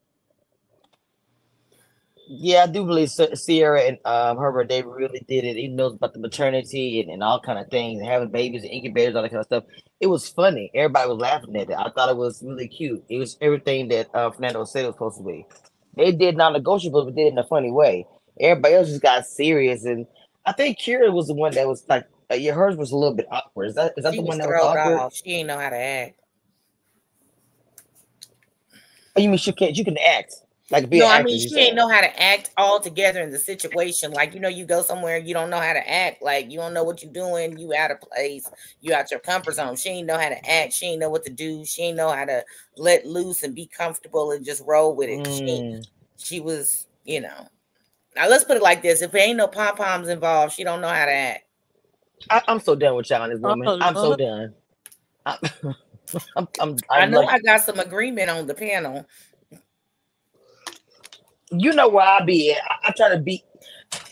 [2.27, 5.57] yeah, I do believe Si- Sierra and um, Herbert they really did it.
[5.57, 8.71] Even knows about the maternity and, and all kind of things, and having babies and
[8.71, 9.63] incubators, all that kind of stuff.
[9.99, 10.71] It was funny.
[10.73, 11.77] Everybody was laughing at it.
[11.77, 13.03] I thought it was really cute.
[13.09, 15.45] It was everything that uh, Fernando said it was supposed to be.
[15.95, 18.07] They did non-negotiables, but did it in a funny way.
[18.39, 20.07] Everybody else just got serious, and
[20.45, 23.15] I think Kira was the one that was like, uh, yeah, hers was a little
[23.15, 23.65] bit awkward.
[23.67, 24.97] Is that is that She the one that was awkward?
[24.99, 25.15] off.
[25.15, 26.19] She ain't know how to act.
[29.15, 29.75] Oh, you mean she can't?
[29.75, 30.35] You can act
[30.71, 31.59] like be no, I mean she said.
[31.59, 34.11] ain't know how to act all together in the situation.
[34.11, 36.23] Like you know, you go somewhere, you don't know how to act.
[36.23, 37.57] Like you don't know what you're doing.
[37.59, 38.49] You out of place.
[38.81, 39.75] You out your comfort zone.
[39.75, 40.73] She ain't know how to act.
[40.73, 41.63] She ain't know what to do.
[41.63, 42.43] She ain't know how to
[42.77, 45.27] let loose and be comfortable and just roll with it.
[45.27, 45.85] She Mm.
[46.17, 47.47] she was, you know.
[48.15, 50.81] Now let's put it like this: if there ain't no pom poms involved, she don't
[50.81, 51.43] know how to act.
[52.29, 53.67] I, I'm so done with y'all and this woman.
[53.67, 54.53] Oh, I'm so done.
[55.25, 55.37] I'm,
[56.35, 59.05] I'm, I'm, I I'm know like, I got some agreement on the panel.
[61.51, 62.61] you know where I be at.
[62.63, 63.43] I, I try to be.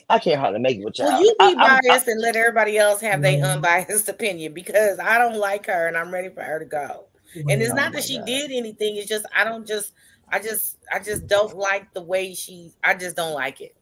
[0.10, 1.08] I can't hardly make it with y'all.
[1.08, 3.56] Well, you I- be I'm- biased and let everybody else have their Mhm.
[3.56, 7.08] unbiased opinion because I don't like her and I'm ready for her to go.
[7.36, 8.26] And it's Oh not my that she God.
[8.26, 8.97] did anything.
[8.97, 9.93] It's just I don't just
[10.30, 13.74] I just I just don't like the way she I just don't like it.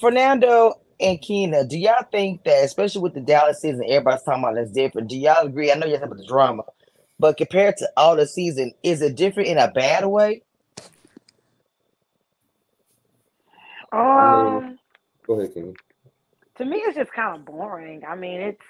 [0.00, 4.58] Fernando and Keena, do y'all think that, especially with the Dallas season, everybody's talking about
[4.58, 5.08] it's different?
[5.10, 5.72] Do y'all agree?
[5.72, 6.62] I know you're talking about the drama,
[7.18, 10.42] but compared to all the season, is it different in a bad way?
[13.92, 14.78] Um,
[15.26, 15.76] Go ahead, King.
[16.58, 18.02] to me, it's just kind of boring.
[18.08, 18.62] I mean, it's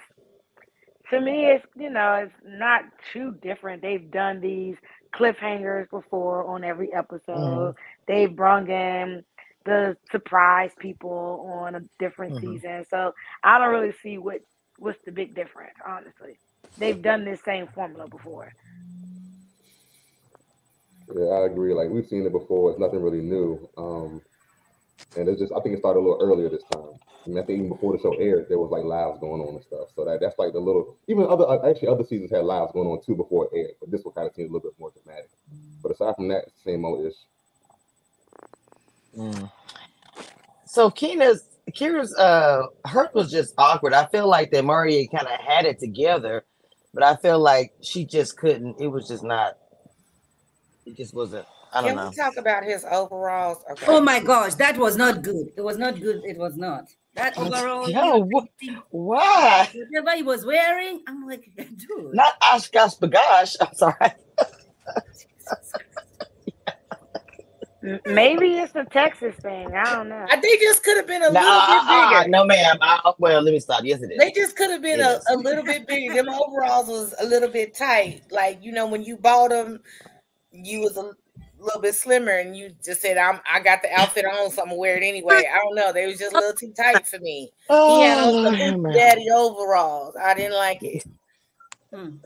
[1.10, 3.82] to me, it's you know, it's not too different.
[3.82, 4.76] They've done these
[5.14, 7.74] cliffhangers before on every episode.
[8.08, 9.24] They've brung in
[9.64, 12.40] the surprise people on a different Mhm.
[12.40, 12.84] season.
[12.90, 13.12] So
[13.44, 14.40] I don't really see what
[14.78, 15.74] what's the big difference.
[15.86, 16.38] Honestly,
[16.78, 18.54] they've done this same formula before.
[21.14, 21.74] Yeah, I agree.
[21.74, 22.70] Like we've seen it before.
[22.70, 23.68] It's nothing really new.
[23.78, 24.22] Um,
[25.16, 26.94] and it's just I think it started a little earlier this time.
[27.26, 29.54] I mean, I think even before the show aired, there was like lives going on
[29.56, 29.88] and stuff.
[29.96, 32.88] So that that's like the little even other uh, actually other seasons had lives going
[32.88, 34.92] on too before it aired, but this one kind of seems a little bit more
[34.92, 35.30] dramatic.
[35.82, 37.16] But aside from that, same old ish.
[39.16, 39.50] Mm.
[40.66, 43.94] So Keena's Kira's uh hers was just awkward.
[43.94, 46.44] I feel like that Maria kind of had it together,
[46.92, 48.80] but I feel like she just couldn't.
[48.80, 49.56] It was just not.
[50.86, 51.46] It just wasn't.
[51.72, 52.10] I don't Can know.
[52.10, 53.58] we talk about his overalls?
[53.72, 53.86] Okay.
[53.88, 55.48] Oh my gosh, that was not good.
[55.56, 56.22] It was not good.
[56.24, 56.84] It was not.
[57.14, 58.48] That overall, you Yo, know, what,
[58.90, 59.70] why?
[59.72, 62.12] whatever he was wearing, I'm like, dude.
[62.14, 63.56] Not OshKosh B'gosh.
[63.60, 64.12] I'm sorry.
[67.84, 69.74] M- Maybe it's the Texas thing.
[69.74, 70.26] I don't know.
[70.30, 72.30] I think just could have been a No, little uh, bit uh, bigger.
[72.30, 72.76] no, ma'am.
[72.80, 73.84] I, well, let me stop.
[73.84, 74.18] Yes, it is.
[74.18, 76.14] They just could have been a, a little bit bigger.
[76.14, 78.22] Them overalls was a little bit tight.
[78.30, 79.80] Like, you know, when you bought them,
[80.50, 81.12] you was a
[81.58, 84.68] little bit slimmer and you just said, I'm I got the outfit on, so I'm
[84.68, 85.46] gonna wear it anyway.
[85.52, 85.92] I don't know.
[85.92, 87.52] They was just a little too tight for me.
[87.68, 88.98] oh, He had on Lord some have Hoochie mercy.
[88.98, 90.14] daddy overalls.
[90.22, 91.04] I didn't like it.
[91.92, 92.16] Hmm.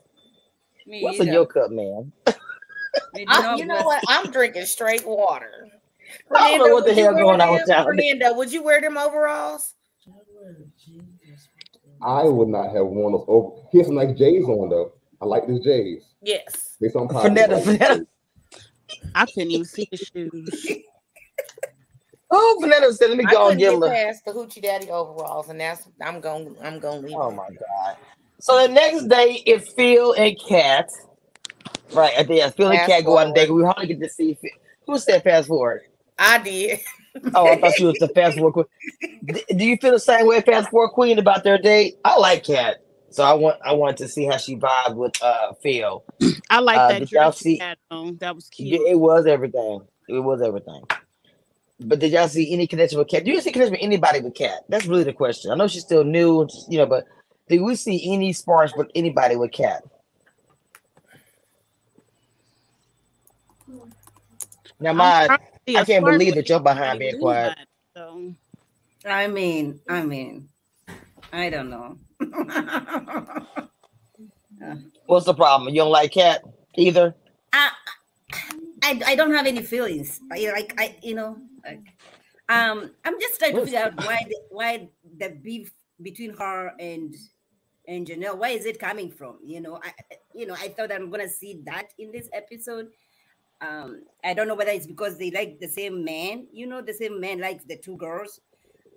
[0.86, 1.32] Me What's in either.
[1.32, 2.12] your cup, man?
[3.14, 3.84] It did I, you know work.
[3.86, 4.04] what?
[4.08, 5.68] I'm drinking straight water.
[6.34, 7.84] I don't know what the would hell going on with y'all.
[7.84, 9.74] Fernando, would you wear them overalls?
[12.02, 13.56] I would not have worn those over.
[13.72, 14.92] He has some nice J's on though.
[15.20, 16.04] I like this J's.
[16.22, 16.76] Yes.
[16.80, 18.06] They some Fernando, Fernando.
[19.14, 20.66] I couldn't even see the shoes.
[22.30, 25.48] Oh, Fernando said, let me I go and get him past the hoochie daddy overalls,
[25.48, 27.16] and that's I'm going I'm gonna leave.
[27.16, 27.96] Oh my god.
[28.38, 30.90] So the next day it's Phil and Kat.
[31.92, 33.48] Right, I think Phil and Fast Kat go on a date.
[33.48, 33.62] forward.
[33.62, 34.50] We hardly get to see Phil.
[34.86, 35.82] Who said fast forward?
[36.18, 36.80] I did.
[37.34, 38.66] Oh, I thought you was the fast forward queen.
[39.56, 41.96] Do you feel the same way, fast forward queen, about their date?
[42.04, 42.76] I like Kat,
[43.10, 46.04] so I want I wanted to see how she vibed with uh Phil.
[46.50, 48.16] I like Uh, that did y'all dress see- she had on.
[48.18, 48.88] That was Yeah, cute.
[48.88, 49.80] it was everything.
[50.08, 50.82] It was everything.
[51.80, 53.24] But did y'all see any connection with Kat?
[53.24, 54.64] Do you see connection with anybody with Kat?
[54.68, 55.50] That's really the question.
[55.50, 57.04] I know she's still new, you know, but
[57.48, 59.82] did we see any sparks with anybody with Kat?
[64.80, 67.20] Now, my trying to see I a can't spark believe that you're behind anybody being
[67.20, 67.58] quiet.
[67.96, 68.34] So
[69.04, 70.48] I mean, I mean,
[71.32, 71.98] I don't know.
[75.06, 75.74] What's the problem?
[75.74, 76.42] You don't like Kat
[76.76, 77.14] either?
[77.52, 77.70] I,
[78.82, 80.20] I, I don't have any feelings.
[80.32, 81.80] I, like I, you know, like,
[82.48, 84.88] um, I'm just trying to figure out why the, why
[85.18, 87.14] the beef between her and
[87.86, 88.36] and Janelle.
[88.38, 89.38] Where is it coming from?
[89.44, 89.92] You know, I,
[90.34, 92.88] you know, I thought I'm gonna see that in this episode.
[93.60, 96.46] Um, I don't know whether it's because they like the same man.
[96.52, 98.40] You know, the same man likes the two girls.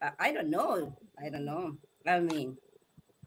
[0.02, 0.96] Uh, I don't know.
[1.24, 1.78] I don't know.
[2.08, 2.58] I mean,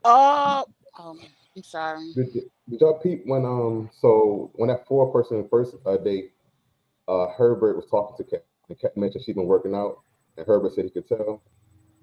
[0.05, 0.65] oh,
[0.99, 1.19] um,
[1.57, 2.13] I'm sorry.
[2.15, 6.33] Did, did y'all peep when um so when that four person first uh, date,
[7.09, 9.99] uh Herbert was talking to Kat and Kat mentioned she'd been working out
[10.37, 11.43] and Herbert said he could tell,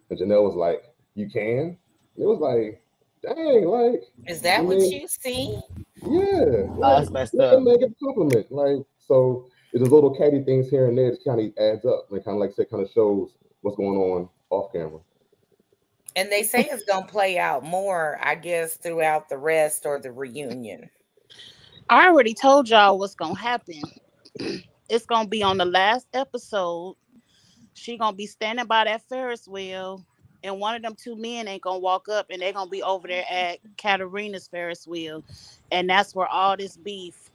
[0.10, 0.84] and Janelle was like,
[1.16, 1.78] "You can."
[2.18, 2.82] It was like,
[3.24, 5.60] dang, like Is that I what you see?
[6.04, 7.54] yeah, Oh, like, that's messed let up.
[7.56, 9.50] them make a compliment, like so.
[9.74, 12.08] It's just little catty things here and there that kind of adds up.
[12.12, 15.00] And kind of like I said, kind of shows what's going on off camera.
[16.16, 20.12] And they say it's gonna play out more, I guess, throughout the rest or the
[20.12, 20.90] reunion.
[21.90, 23.82] I already told y'all what's gonna happen.
[24.90, 26.98] it's gonna be on the last episode.
[27.74, 30.06] She gonna be standing by that Ferris wheel,
[30.44, 33.08] and one of them two men ain't gonna walk up, and they're gonna be over
[33.08, 35.24] there at Katarina's Ferris wheel,
[35.72, 37.31] and that's where all this beef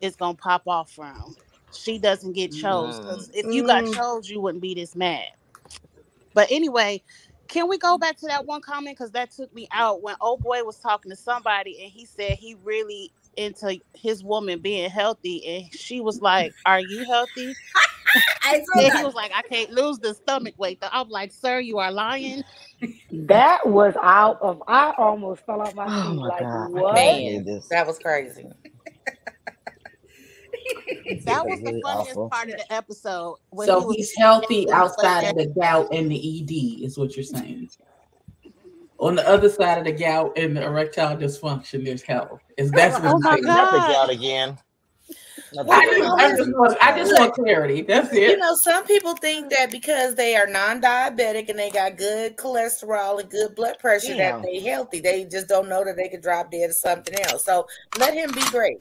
[0.00, 1.36] is gonna pop off from.
[1.72, 2.98] She doesn't get chose.
[3.00, 3.94] 'cause If you got Mm.
[3.94, 5.26] chose, you wouldn't be this mad.
[6.34, 7.02] But anyway,
[7.48, 8.96] can we go back to that one comment?
[8.98, 12.38] Because that took me out when old boy was talking to somebody and he said
[12.38, 17.58] he really into his woman being healthy, and she was like, "Are you healthy?"
[18.42, 21.60] I saw And he was like, "I can't lose the stomach weight." I'm like, "Sir,
[21.60, 22.44] you are lying."
[23.12, 24.62] That was out of.
[24.68, 26.94] I almost fell off my Oh my like god, what?
[26.94, 27.44] Man.
[27.70, 28.46] That was crazy.
[31.24, 32.30] That was That's the funniest awful.
[32.30, 33.36] part of the episode.
[33.50, 35.30] when So he was he's healthy outside that.
[35.30, 37.70] of the gout and the ED, is what you're saying.
[38.98, 42.40] On the other side of the gout and the erectile dysfunction, there's health.
[42.56, 43.44] Is that's oh, what Oh you're saying.
[43.44, 44.58] Not the gout again.
[45.52, 47.82] Not the Well, I just, I just want, I just want clarity.
[47.82, 48.30] That's it.
[48.30, 53.20] You know, some people think that because they are non-diabetic and they got good cholesterol
[53.20, 54.40] and good blood pressure Damn.
[54.40, 55.00] that they healthy.
[55.00, 57.44] They just don't know that they could drop dead or something else.
[57.44, 57.66] So
[57.98, 58.78] let him be great.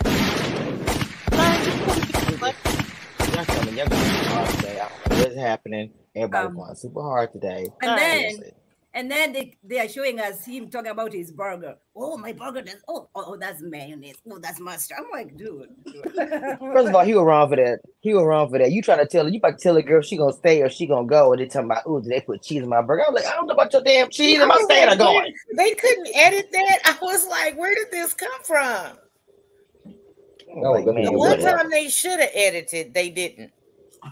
[3.35, 4.79] Y'all coming, y'all going super hard today.
[4.79, 5.91] I don't know what's happening.
[6.15, 7.67] Everybody Um, going super hard today.
[7.81, 8.51] And then Seriously.
[8.93, 11.75] and then they, they are showing us him talking about his burger.
[11.97, 14.15] Oh, my burger does oh oh, oh that's mayonnaise.
[14.31, 14.99] Oh, that's mustard.
[15.01, 15.67] I'm like, dude.
[15.83, 16.03] dude.
[16.59, 17.79] First of all, he was wrong for that.
[17.99, 18.71] He was wrong for that.
[18.71, 20.69] You trying to tell her, you about to tell a girl she gonna stay or
[20.69, 23.03] she gonna go, and they talking about, oh, did they put cheese in my burger?
[23.05, 24.39] I was like, I don't know about your damn cheese.
[24.39, 25.33] Am I staying or going?
[25.57, 26.79] They couldn't edit that.
[26.85, 28.97] I was like, where did this come from?
[30.55, 31.57] Oh, I was That was like, man, The one whatever.
[31.57, 33.51] time they should have edited, they didn't.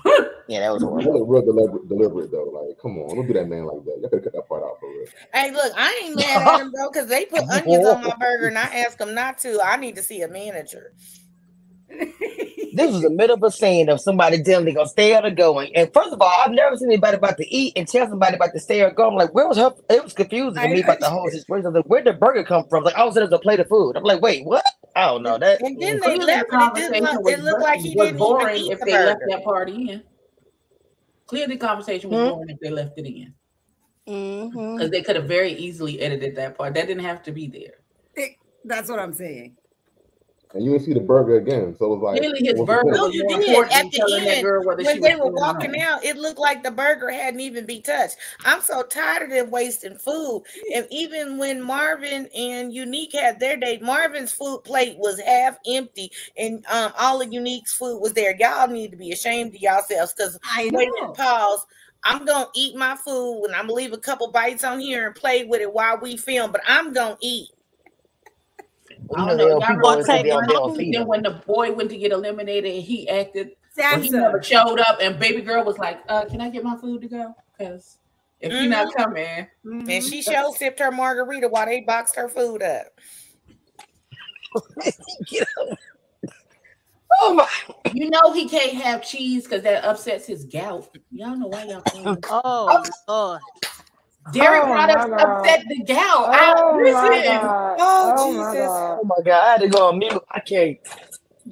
[0.49, 1.25] Yeah, that was Really, horrible.
[1.25, 2.43] real deliberate, deliberate though.
[2.51, 3.97] Like, come on, don't do that man like that.
[4.01, 5.07] Y'all could cut that part out for real.
[5.33, 8.47] Hey, look, I ain't mad at him though, because they put onions on my burger
[8.47, 9.61] and I asked them not to.
[9.63, 10.91] I need to see a manager.
[12.71, 15.75] This was the middle of a scene of somebody telling they gonna stay or going.
[15.75, 18.53] And first of all, I've never seen anybody about to eat and tell somebody about
[18.53, 19.09] to stay or go.
[19.09, 19.73] I'm like, where was her?
[19.89, 21.73] It was confusing to I me about the whole situation.
[21.73, 22.83] Like, where did the burger come from?
[22.83, 23.97] Like, all of a sudden, it a plate of food.
[23.97, 24.63] I'm like, wait, what?
[24.95, 25.61] I don't know that.
[25.61, 28.21] And then they left the and it didn't look, it looked like he was didn't
[28.25, 30.03] even boring eat if the they left that party in.
[31.27, 32.21] Clearly, the conversation was Hmm?
[32.21, 33.33] boring if they left it in
[34.75, 36.75] because they could have very easily edited that part.
[36.75, 37.75] That didn't have to be there.
[38.65, 39.57] That's what I'm saying.
[40.53, 42.91] And you didn't see the burger again, so it was like, Clearly, his burger?
[42.91, 43.71] No, you did.
[43.71, 46.61] At the telling that end, girl when she they were walking out, it looked like
[46.61, 48.17] the burger hadn't even be touched.
[48.45, 50.43] I'm so tired of them wasting food.
[50.75, 56.11] And even when Marvin and Unique had their date, Marvin's food plate was half empty,
[56.37, 58.35] and um, all of Unique's food was there.
[58.37, 61.65] Y'all need to be ashamed of yourselves because wait a minute, pause.
[62.03, 65.15] I'm gonna eat my food and I'm gonna leave a couple bites on here and
[65.15, 67.49] play with it while we film, but I'm gonna eat.
[69.11, 69.49] You I know, don't they know.
[69.49, 71.31] don't Y'all people always remember say they don't, they don't that feed then when the
[71.45, 75.41] boy went to get eliminated and he acted well, he never showed up and baby
[75.41, 77.35] girl was like, uh, can I get my food to go?
[77.57, 77.97] Because
[78.39, 80.09] if you're not coming, And Mhm.
[80.09, 82.87] she show sipped her margarita while they boxed her food up.
[85.27, 85.77] Get up.
[87.21, 87.47] oh my!
[87.93, 90.89] you know he can't have cheese because that upsets his gout.
[91.11, 92.23] Y'all know why y'all playing.
[92.29, 93.41] Oh Lord.
[94.31, 96.29] Dairy Oh, products upset the gout.
[96.33, 97.77] Oh my listen, god!
[97.79, 98.67] Oh, Oh my Jesus.
[98.67, 98.99] god!
[99.01, 99.43] Oh my god!
[99.47, 100.21] I had to go on mute.
[100.31, 100.77] I can't.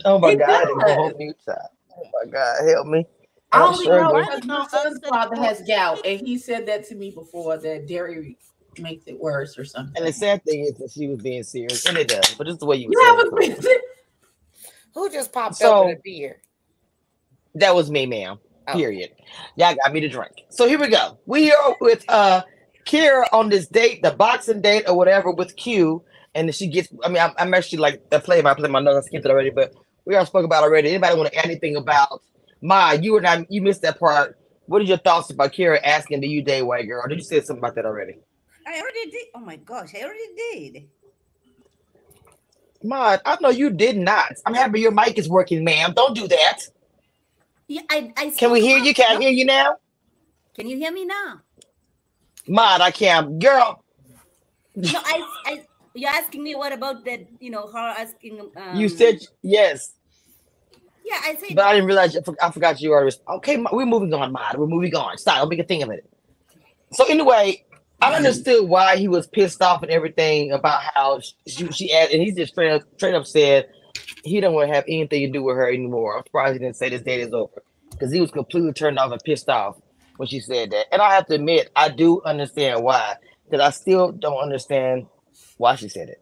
[0.06, 0.50] Oh my It god!
[0.50, 0.98] I had to go does.
[0.98, 1.38] on mute.
[1.46, 1.58] Child.
[1.98, 2.68] Oh my god!
[2.70, 3.06] Help me!
[3.52, 6.88] I I'm only sure know because my son's father has gout, and he said that
[6.88, 8.38] to me before that dairy
[8.80, 9.94] makes it worse or something.
[9.98, 12.34] And the sad thing is that she was being serious, and it does.
[12.36, 13.62] But it's the way you You said haven't it.
[13.62, 13.78] been
[14.94, 16.42] Who just popped So- open a beer?
[17.56, 18.40] That was me, ma'am.
[18.70, 18.74] Oh.
[18.74, 19.10] Period.
[19.58, 20.32] Y'all got me to drink.
[20.50, 21.18] So here we go.
[21.26, 22.44] We are with uh
[22.86, 26.04] Kira on this date, the boxing date or whatever with Q,
[26.36, 26.90] and she gets.
[27.04, 28.70] I mean, I'm, I'm actually like the play by play.
[28.70, 29.74] My notes I skipped it already, but
[30.06, 30.90] we already spoke about it already.
[30.90, 32.22] Anybody want to add anything about
[32.62, 32.92] Ma?
[32.92, 34.38] You and I, you missed that part.
[34.66, 37.24] What are your thoughts about Kira asking, "Do you date white girl?" Or did you
[37.24, 38.18] say something about that already?
[38.66, 39.28] I already did.
[39.36, 40.88] Oh my gosh, I already did.
[42.84, 44.34] Ma, I know you did not.
[44.46, 45.94] I'm happy your mic is working, ma'am.
[45.94, 46.62] Don't do that.
[47.68, 48.94] Yeah, I, I Can we hear you?
[48.94, 49.78] Can I hear you now?
[50.56, 51.42] Can you hear me now?
[52.48, 53.40] Mod, I can't.
[53.40, 53.84] Girl,
[54.76, 58.88] No, I, I you're asking me what about that, you know, her asking um, you
[58.88, 59.94] said yes.
[61.06, 62.18] yeah, I said But I didn't realize.
[62.42, 63.16] I forgot you already.
[63.28, 64.58] Okay, we're moving on, Mod.
[64.58, 65.18] We're moving on.
[65.18, 65.40] Stop.
[65.40, 66.10] Don't make a thing of it.
[66.94, 67.64] So anyway,
[68.02, 72.22] I understood why he was pissed off and everything about how she, she asked, and
[72.22, 73.68] he just straight up, straight up said
[74.24, 76.18] he don't want to have anything to do with her anymore.
[76.18, 79.12] I'm surprised he didn't say this date is over because he was completely turned off
[79.12, 79.78] and pissed off
[80.22, 80.86] when she said that.
[80.92, 85.08] And I have to admit, I do understand why because I still don't understand
[85.58, 86.22] why she said it.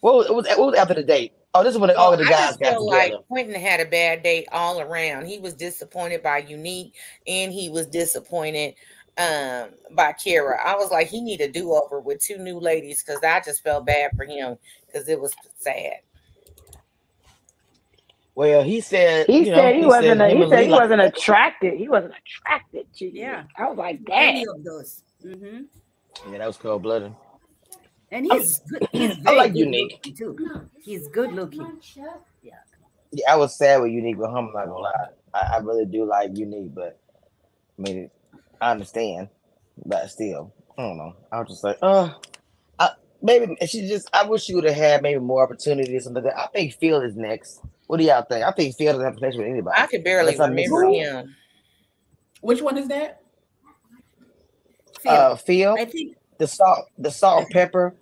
[0.00, 1.32] What was, it was, what was after the date?
[1.54, 2.80] Oh, this is when all of the guys got together.
[2.80, 5.24] like Quentin had a bad day all around.
[5.24, 6.94] He was disappointed by Unique
[7.26, 8.74] and he was disappointed
[9.16, 10.58] um by Kira.
[10.62, 13.86] I was like, he need a do-over with two new ladies because I just felt
[13.86, 16.00] bad for him because it was sad.
[18.40, 20.22] Well, he said He you know, said he wasn't.
[20.22, 21.74] A, him he and said he like- wasn't attracted.
[21.74, 23.10] He wasn't attracted to you.
[23.12, 23.42] Yeah.
[23.54, 24.54] I was like, Any damn.
[24.54, 25.02] of those.
[25.22, 26.32] Mm-hmm.
[26.32, 27.14] Yeah, that was cold blooded.
[28.10, 30.38] And he's good, he's I like unique too.
[30.80, 31.80] He's good looking.
[31.94, 32.54] Yeah,
[33.12, 34.36] Yeah, I was sad with Unique with him.
[34.38, 35.06] I'm not gonna lie.
[35.34, 36.98] I, I really do like Unique, but
[37.78, 38.10] I mean,
[38.58, 39.28] I understand,
[39.84, 41.14] but still, I don't know.
[41.30, 42.14] I was just like, uh,
[42.78, 44.08] I, maybe she just.
[44.14, 46.04] I wish she would have had maybe more opportunities.
[46.04, 46.38] Something that.
[46.38, 47.60] I think Phil is next.
[47.90, 48.44] What do y'all think?
[48.44, 49.74] I think Phil doesn't have a connection with anybody.
[49.76, 51.34] I can barely Unless remember him.
[52.40, 53.20] Which one is that?
[55.00, 57.96] Phil, Uh, Phil, I think the salt, the salt and pepper,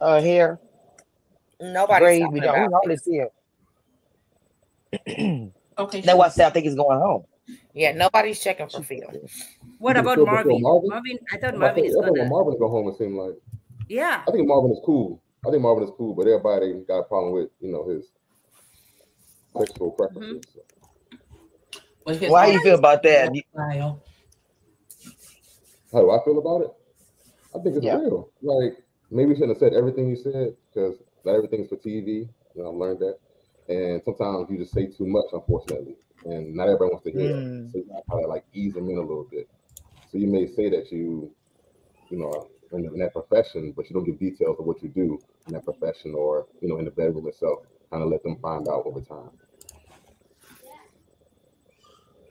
[0.00, 0.58] uh, hair,
[1.60, 2.04] Nobody.
[2.04, 2.20] braid.
[2.22, 2.58] talking We don't.
[2.58, 3.04] We about hardly it.
[3.04, 3.22] see
[5.14, 5.52] him.
[5.78, 6.00] Okay.
[6.00, 7.22] That's why I said I think he's going home.
[7.72, 8.98] Yeah, nobody's checking for Phil.
[9.78, 10.60] what about Marvin?
[10.60, 10.88] Marvin?
[10.90, 12.28] Marvin, I thought I Marvin think is everyone gonna.
[12.30, 12.88] Marvin to go home.
[12.88, 13.34] It seemed like
[13.88, 14.22] Yeah.
[14.26, 15.22] I think Marvin is cool.
[15.46, 18.08] I think Marvin is cool, but everybody got a problem with you know his
[19.58, 20.46] sexual preferences.
[22.04, 23.32] Well, his Why you feel about that?
[23.54, 24.02] Style.
[25.92, 26.70] How do I feel about it?
[27.54, 27.96] I think it's Yeah.
[27.96, 28.30] real.
[28.42, 28.78] Like
[29.10, 32.28] maybe you shouldn't have said everything you said because not everything's for TV.
[32.54, 33.18] You know, I've learned that.
[33.68, 37.28] And sometimes you just say too much, unfortunately, and not everybody wants to hear Mm.
[37.28, 37.70] that.
[37.72, 39.48] So you gotta like ease them in a little bit.
[40.10, 41.30] So you may say that you,
[42.10, 45.22] you know, in, in that profession, but you don't give details of what you do
[45.46, 47.60] in that profession or you know in the bedroom itself.
[47.90, 49.30] Kind of let them find out over time.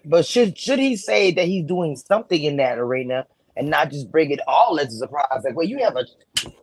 [0.06, 4.12] But should should he say that he's doing something in that arena and not just
[4.12, 5.42] bring it all as a surprise?
[5.44, 6.06] Like, well, you have a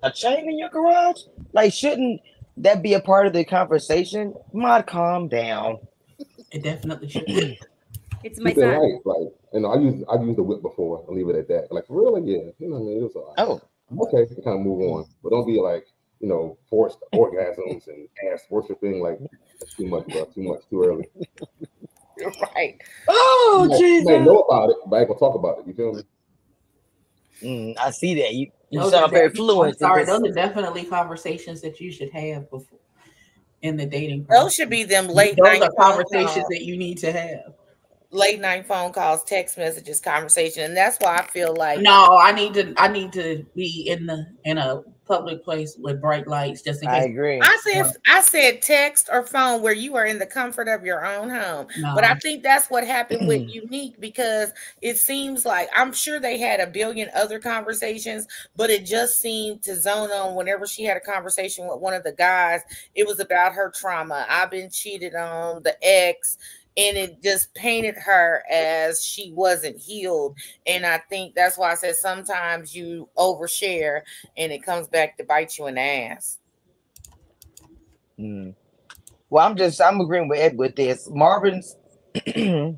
[0.02, 1.20] a chain in your garage.
[1.52, 2.20] Like, shouldn't
[2.56, 4.34] that be a part of the conversation?
[4.52, 5.78] Mod, calm down.
[6.50, 7.26] It definitely should.
[7.26, 7.58] be.
[8.24, 8.74] It's my Keep it son.
[8.74, 11.04] light, like you know, I use I've used the whip before.
[11.06, 11.70] I'll leave it at that.
[11.70, 13.38] Like really, yeah, you know, what I mean, it was all right.
[13.38, 13.62] Oh,
[14.02, 15.86] okay, kind of move on, but don't be like
[16.26, 19.00] you know forced orgasms and ass worshiping.
[19.00, 19.18] Like
[19.60, 20.24] that's too much, bro.
[20.24, 21.08] Too much, too early.
[22.18, 22.76] You're right.
[23.06, 24.06] oh, You might- you Jesus.
[24.06, 25.66] might know about it, but I ain't gonna talk about it.
[25.68, 26.02] You feel me?
[27.42, 28.34] Mm, I see that.
[28.34, 29.74] You you Those sound are very fluent.
[29.74, 32.80] I'm sorry, those are definitely conversations that you should have before
[33.62, 34.26] in the dating.
[34.28, 37.54] Those should be them late Those night are conversations calls, that you need to have.
[38.10, 42.32] late night phone calls, text messages, conversation, and that's why I feel like No, I
[42.32, 42.74] need to.
[42.78, 46.88] I need to be in the in a public place with bright lights, just in
[46.88, 47.10] I case.
[47.10, 47.40] agree.
[47.40, 51.06] I said I said text or phone where you are in the comfort of your
[51.06, 51.66] own home.
[51.78, 51.94] No.
[51.94, 54.50] But I think that's what happened with Unique because
[54.82, 58.26] it seems like I'm sure they had a billion other conversations,
[58.56, 62.02] but it just seemed to zone on whenever she had a conversation with one of
[62.02, 62.60] the guys,
[62.94, 64.26] it was about her trauma.
[64.28, 66.38] I've been cheated on, the ex,
[66.76, 70.36] and it just painted her as she wasn't healed.
[70.66, 74.02] And I think that's why I said sometimes you overshare
[74.36, 76.38] and it comes back to bite you in the ass.
[78.18, 78.54] Mm.
[79.30, 81.08] Well, I'm just I'm agreeing with Ed with this.
[81.10, 81.76] Marvin's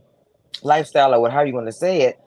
[0.62, 2.18] lifestyle, or what how you want to say it.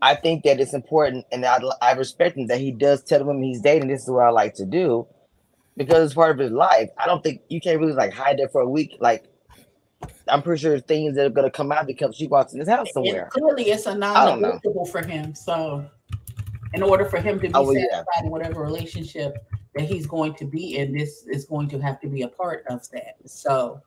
[0.00, 3.24] I think that it's important, and I, I respect him that he does tell the
[3.24, 3.88] women he's dating.
[3.88, 5.06] This is what I like to do
[5.76, 6.90] because it's part of his life.
[6.98, 8.96] I don't think you can't really like hide that for a week.
[9.00, 9.24] Like
[10.30, 12.88] I'm pretty sure things that are gonna come out because she walks in his house
[12.94, 13.28] And somewhere.
[13.32, 15.34] clearly, it's a non-negotiable for him.
[15.34, 15.84] So,
[16.74, 18.02] in order for him to be Oh, well, yeah.
[18.22, 19.36] in whatever relationship
[19.74, 22.64] that he's going to be in, this is going to have to be a part
[22.68, 23.16] of that.
[23.26, 23.80] So,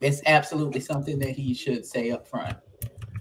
[0.00, 2.56] it's absolutely something that he should say up front.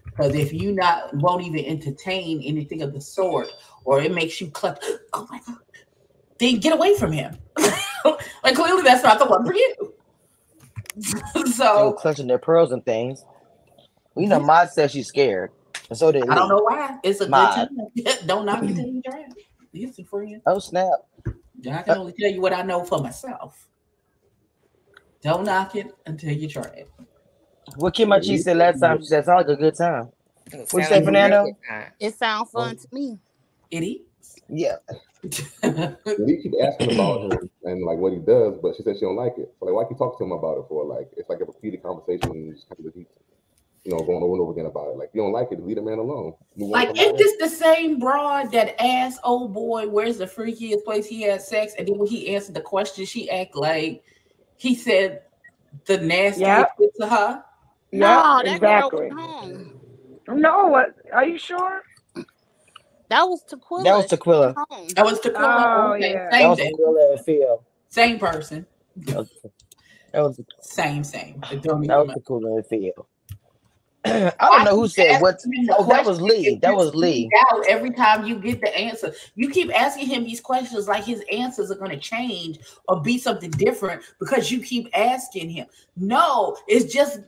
[0.06, 3.48] Because if you not won't even entertain anything of the sort,
[3.86, 4.84] or it makes you clutch,
[5.14, 5.58] oh my god,
[6.40, 7.38] then get away from him.
[8.44, 9.94] like clearly, that's not the one for you.
[11.34, 13.24] They were so clutching their pearls and things.
[14.16, 15.52] We know, Mod says she's scared,
[15.90, 16.56] and so did I don't Lee.
[16.56, 16.98] know why.
[17.04, 17.68] It's a good My- time.
[18.26, 19.34] don't knock it till you try it.
[19.74, 20.42] Listen, friend.
[20.46, 20.88] Oh snap!
[21.28, 23.68] I can only tell you what I know for myself.
[25.22, 26.90] Don't knock it until you try it.
[27.76, 30.10] What Kim Chi said last time, she said, "Sound like a good time."
[30.52, 31.46] What'd you say, Fernando?
[32.00, 33.20] It sounds fun to me.
[33.70, 33.98] It is.
[34.50, 34.78] Yeah,
[35.64, 39.16] We keep asking about him and like what he does, but she said she don't
[39.16, 39.54] like it.
[39.60, 40.86] So like, why keep talking to him about it for?
[40.86, 43.08] Like, it's like a repeated conversation, and you just kind of keep,
[43.84, 44.98] you know, going over and over again about it.
[44.98, 46.34] Like, if you don't like it, leave the man alone.
[46.56, 50.84] Move like, from ain't this the same broad that asked old boy where's the freakiest
[50.86, 51.74] place he had sex?
[51.78, 54.04] And then when he answered the question, she act like
[54.58, 55.24] he said
[55.86, 56.92] the nastiest Yep.
[57.02, 57.44] to her.
[57.92, 59.08] No, Yeah, that girl exactly.
[59.08, 59.80] was home.
[60.28, 60.96] No, what?
[61.12, 61.82] Are you sure?
[63.10, 63.84] That was Tequila.
[63.84, 64.54] that was Tequila.
[64.70, 64.88] Home.
[64.96, 65.66] That was Tequila.
[65.90, 66.30] Oh, okay, yeah.
[66.30, 66.72] That Same was thing.
[66.72, 67.64] Tequila and Phil.
[67.90, 68.66] Same person.
[69.10, 69.30] Okay.
[70.12, 71.40] That was Same, same.
[71.42, 73.08] That was even the cooler feel.
[74.06, 75.36] I don't know who said what.
[75.36, 76.58] asking him the Oh, that was Lee.
[76.62, 77.30] That was Lee.
[77.52, 79.14] out every time you get the answer.
[79.36, 83.18] You keep asking him these questions like his answers are going to change or be
[83.18, 85.68] something different because you keep asking him.
[85.98, 87.20] No, it's just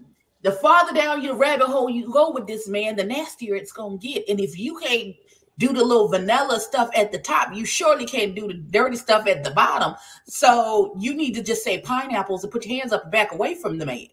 [0.44, 4.00] the farther down your rabbit hole you go with this man, the nastier it's going
[4.00, 4.28] to get.
[4.30, 5.16] And if you can't
[5.62, 9.28] do the little vanilla stuff at the top, you surely can't do the dirty stuff
[9.28, 9.94] at the bottom.
[10.26, 13.54] So you need to just say pineapples and put your hands up and back away
[13.54, 14.08] from the man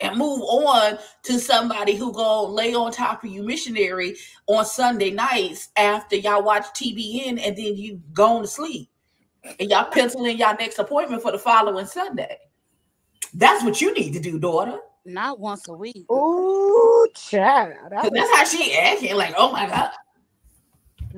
[0.00, 5.10] and move on to somebody who go lay on top of you missionary on Sunday
[5.10, 8.88] nights after y'all watch TBN and then you go to sleep
[9.60, 12.38] and y'all pencil in y'all next appointment for the following Sunday.
[13.34, 14.78] That's what you need to do, daughter.
[15.04, 16.10] Not once a week.
[16.10, 17.74] Ooh, child.
[17.74, 19.14] 'Cause That was, that's how she acting.
[19.14, 19.90] Like, oh my god,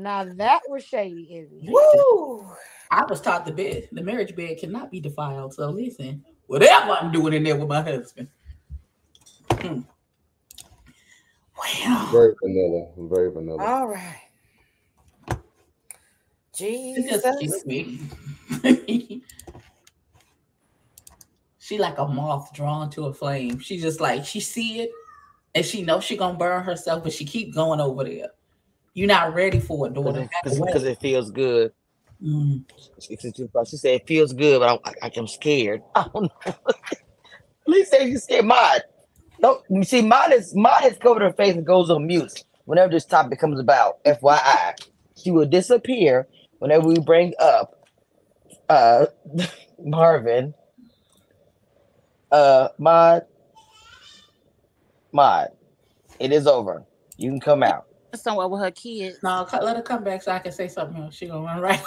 [0.02, 1.68] now that was shady, Izzy.
[1.68, 2.46] Woo!
[2.90, 5.54] I was taught the bed, the marriage bed cannot be defiled.
[5.54, 8.28] So listen, whatever I'm doing in there with my husband.
[9.52, 9.80] Hmm.
[11.56, 12.86] Well, Very vanilla.
[12.96, 13.62] Very vanilla.
[13.62, 14.22] All right.
[16.62, 17.38] It just Jesus.
[17.40, 17.66] kills
[18.62, 19.22] me.
[21.58, 23.58] she like a moth drawn to a flame.
[23.60, 24.90] She just like she see it
[25.54, 28.28] and she knows she gonna burn herself, but she keep going over there.
[28.94, 30.28] You're not ready for it, daughter.
[30.44, 31.72] Because it feels good.
[32.24, 32.64] Mm.
[33.00, 35.82] She said she said it feels good, but I, I, I'm scared.
[35.94, 36.30] I don't know.
[36.46, 36.54] At
[37.68, 38.46] least say you scared.
[38.46, 38.82] Mod.
[39.40, 42.32] No, you see, Mod is Mod has covered her face and goes on mute
[42.66, 44.02] whenever this topic comes about.
[44.04, 44.74] FYI,
[45.16, 46.28] she will disappear
[46.58, 47.86] whenever we bring up
[48.68, 49.06] uh
[49.80, 50.54] Marvin.
[52.30, 53.24] Uh, Mod.
[55.12, 55.48] Mod.
[56.20, 56.84] It is over.
[57.18, 57.86] You can come out.
[58.14, 59.18] Somewhere with her kids.
[59.22, 61.14] No, let her come back so I can say something else.
[61.14, 61.80] She gonna run right.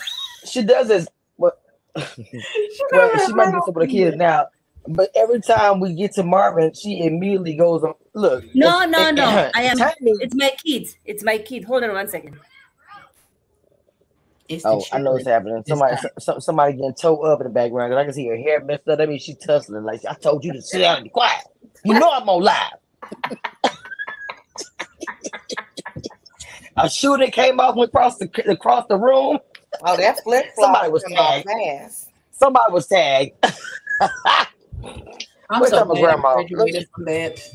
[0.46, 1.08] She does this.
[1.38, 1.60] but
[2.16, 2.44] she
[2.92, 4.48] well, she might right be with some the kids now.
[4.88, 7.94] But every time we get to Marvin, she immediately goes on.
[8.14, 8.44] Look.
[8.54, 9.52] No, it's- no, it- no.
[9.56, 9.78] I am.
[9.78, 10.96] Tiny- It's my kids.
[11.06, 11.64] It's my kid.
[11.66, 12.38] Hold on one second.
[14.50, 15.58] It's Oh, I know what's happening.
[15.60, 16.12] It's Somebody, time.
[16.20, 18.88] some, somebody getting towed up in the background because I can see her hair messed
[18.90, 18.98] up.
[18.98, 19.84] That means she's tussling.
[19.86, 21.44] Like I told you to sit down and be quiet.
[21.86, 22.74] You know I'm on live.
[26.78, 29.40] A shooter came off went across the across the room.
[29.86, 31.48] Oh, that flip Somebody was tagged.
[31.48, 32.10] fast.
[32.32, 33.34] Somebody was tagged.
[34.02, 36.30] I'm Where's so my glad grandma?
[36.30, 37.50] I graduated from that.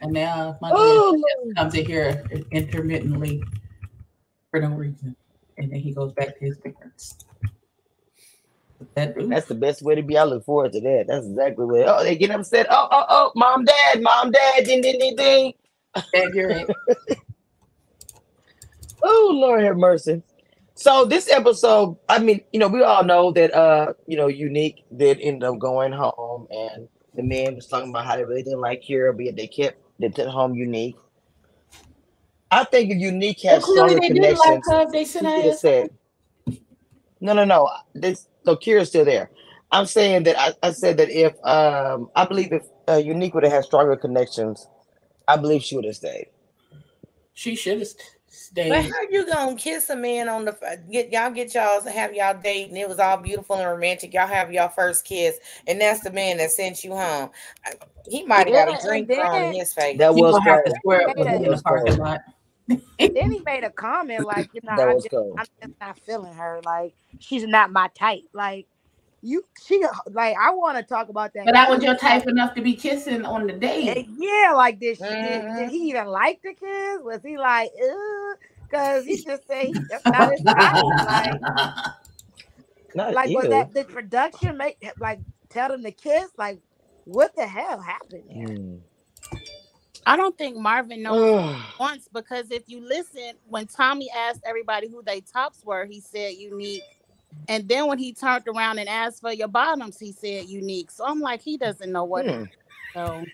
[0.00, 1.22] And now my grandson
[1.56, 3.42] comes in here intermittently
[4.50, 5.16] for no reason.
[5.56, 7.24] And then he goes back to his parents.
[8.94, 10.18] That That's the best way to be.
[10.18, 11.06] I look forward to that.
[11.08, 11.88] That's exactly what.
[11.88, 12.66] Oh, they get upset.
[12.68, 15.54] Oh, oh, oh, mom, dad, mom, dad, ding, ding, ding, ding.
[15.94, 16.66] That you're in.
[19.02, 20.22] Oh, Lord have mercy.
[20.74, 24.84] So this episode, I mean, you know, we all know that uh, you know, Unique
[24.96, 28.60] did end up going home and the man was talking about how they really didn't
[28.60, 30.96] like Kira, but yet they kept they took home Unique.
[32.50, 34.90] I think if Unique Well, has clearly stronger they did like connections, her.
[34.90, 35.90] They he said could have said,
[37.20, 37.70] no, no, no.
[37.94, 39.30] This so Kira's still there.
[39.70, 43.44] I'm saying that I, I said that if um I believe if uh, Unique would
[43.44, 44.66] have had stronger connections,
[45.28, 46.28] I believe she would have stayed.
[47.32, 47.88] She should have
[48.28, 48.68] stayed.
[48.68, 51.90] But how you gonna kiss a man on the uh, get y'all get y'all to
[51.90, 54.14] have y'all date and it was all beautiful and romantic.
[54.14, 57.30] Y'all have y'all first kiss, and that's the man that sent you home.
[57.66, 57.70] Uh,
[58.06, 59.98] he might have Yeah, got a drink and thrown in then- his face.
[59.98, 60.78] That was gonna have to cold.
[60.78, 62.20] square up with That me in the was parking lot.
[62.68, 65.14] then he made a comment like, you know, I was just.
[65.14, 66.60] I'm just not feeling her.
[66.64, 68.24] Like she's not my type.
[68.32, 68.66] Like
[69.24, 71.46] you, she like I want to talk about that.
[71.46, 74.06] But that was your type enough to be kissing on the date.
[74.18, 77.00] Yeah, like did, she, did, did he even like the kiss?
[77.02, 78.36] Was he like, ugh?
[78.62, 80.84] Because he just said he, that's not his type.
[80.84, 81.40] Like,
[82.94, 86.30] Not like was that the production make like tell them to kiss?
[86.36, 86.60] Like,
[87.04, 88.56] what the hell happened there?
[88.56, 88.76] Hmm.
[90.06, 95.02] I don't think Marvin knows once because if you listen, when Tommy asked everybody who
[95.02, 96.82] they tops were, he said unique.
[97.48, 100.90] And then when he turned around and asked for your bottoms, he said unique.
[100.90, 102.26] So I'm like, he doesn't know what.
[102.26, 102.44] Hmm.
[102.94, 103.24] So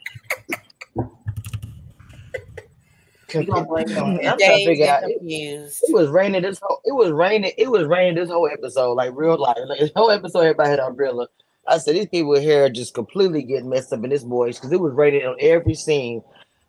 [3.34, 5.04] You gonna blame it on I'm trying to figure out.
[5.04, 6.80] It, it was raining this whole.
[6.84, 7.52] It was raining.
[7.56, 9.58] It was raining this whole episode, like real life.
[9.66, 11.28] Like this whole episode, everybody had an umbrella.
[11.66, 14.72] I said these people here are just completely getting messed up in this voice because
[14.72, 16.22] it was raining on every scene.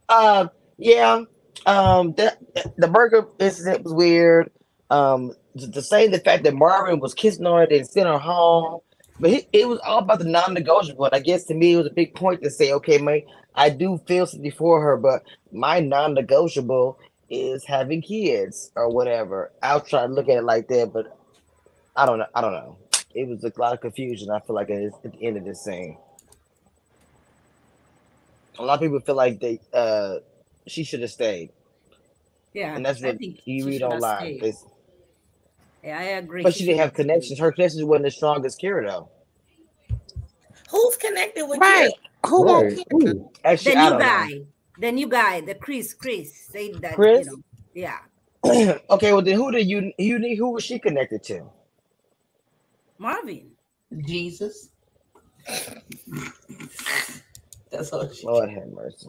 [0.10, 1.24] Um, yeah.
[1.66, 2.38] Um, the
[2.78, 4.52] the burger incident was weird.
[4.90, 8.82] Um, to, say the fact that Marvin was kissing her and sent her home,
[9.20, 11.06] but he, it was all about the non-negotiable.
[11.06, 13.22] And I guess to me, it was a big point to say, okay, man,
[13.56, 17.00] I do feel something for her, but my non-negotiable
[17.30, 19.52] is having kids or whatever.
[19.62, 21.18] I'll try to look at it like that, but
[21.96, 22.28] I don't know.
[22.34, 22.78] I don't know.
[23.14, 24.30] it was a lot of confusion.
[24.30, 25.98] I feel like at, at the end of this scene,
[28.60, 30.18] a lot of people feel like they uh
[30.68, 31.50] she should have stayed,
[32.54, 34.40] Yeah, and that's what you read online.
[35.82, 35.90] Stayed.
[35.90, 36.44] It's- Yeah, I agree.
[36.44, 37.40] but she didn't have connections.
[37.40, 39.10] Her connections wasn't as strong as Kira though.
[40.70, 41.92] Who's connected with Right.
[42.24, 42.30] Kira?
[42.30, 43.18] Who won't Right.
[43.44, 44.06] Actually, The I new don't know.
[44.06, 44.30] guy,
[44.80, 46.94] the new guy, the Chris, Chris said that.
[46.96, 47.26] Chris?
[47.26, 47.92] You know,
[48.44, 51.50] yeah, okay, well then who did you you need who was she connected to?
[52.98, 53.52] Marvin.
[54.06, 54.70] Jesus.
[57.72, 58.26] That's all she.
[58.28, 59.08] Lord have mercy.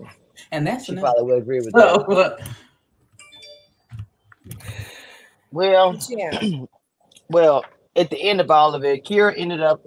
[0.51, 1.03] And that's She enough.
[1.03, 2.05] probably would agree with that.
[2.09, 2.37] So,
[5.53, 6.40] Well, Yeah.
[7.28, 9.82] well, at the end of all of it, Kira ended up.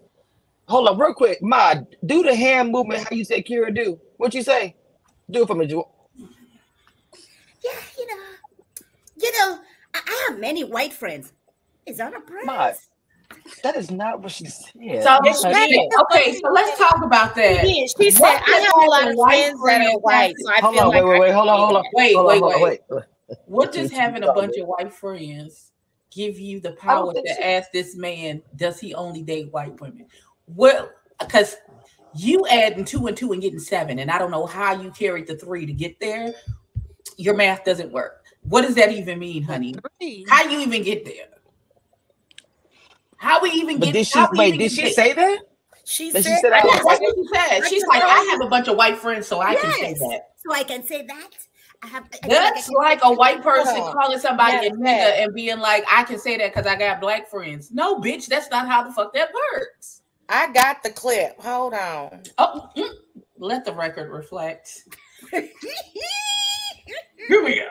[0.67, 1.75] Hold on, real quick, Ma.
[2.05, 3.03] Do the hand movement.
[3.03, 3.99] How you say Kira do?
[4.17, 4.75] What you say?
[5.29, 5.91] Do it for me, Jewel.
[7.63, 8.23] Yeah, you know,
[9.17, 9.59] you know,
[9.93, 11.33] I, I have many white friends.
[11.85, 12.45] Is that a praise?
[12.45, 12.73] My-
[13.63, 14.71] That is not what she said.
[15.03, 15.89] so Yes, she okay, did.
[16.01, 17.67] okay, so let's talk about that.
[17.67, 20.35] Yeah, she said, What I does have a lot of white friends that are white,
[20.37, 21.83] so I hold feel on, like wait, wait, wait, hold on, hold on.
[21.93, 22.81] Wait, hold on, wait, hold on, wait.
[22.89, 23.03] wait.
[23.45, 25.71] What does having a bunch of white friends
[26.11, 27.41] give you the power to so.
[27.41, 30.05] ask this man, does he only date white women?
[30.47, 31.55] Well, because
[32.13, 35.27] you adding two and two and getting seven, and I don't know how you carried
[35.27, 36.33] the three to get there.
[37.17, 38.23] Your math doesn't work.
[38.43, 39.75] What does that even mean, honey?
[40.29, 41.27] How you even get there?
[43.17, 43.93] How we even But get?
[43.95, 44.53] did she how wait?
[44.53, 44.93] even Did she there?
[44.93, 45.39] say that?
[45.83, 47.59] She That she said, said I Yeah, was that's what she said.
[47.63, 49.93] I She's can like, I have a bunch of white friends, so I can say
[49.93, 50.21] that.
[50.37, 51.29] So I can say that.
[51.83, 52.05] I have.
[52.11, 53.93] I feel like I That's can- like a white person on.
[53.93, 55.19] calling somebody Matter a of nigga fact.
[55.19, 57.71] and being like, I can say that because I got black friends.
[57.71, 60.01] No, bitch, that's not how the fuck that works.
[60.29, 61.39] I got the clip.
[61.41, 62.23] Hold on.
[62.39, 62.89] Oh, mm,
[63.37, 64.83] let the record reflect.
[65.31, 65.49] Here
[67.43, 67.67] we go.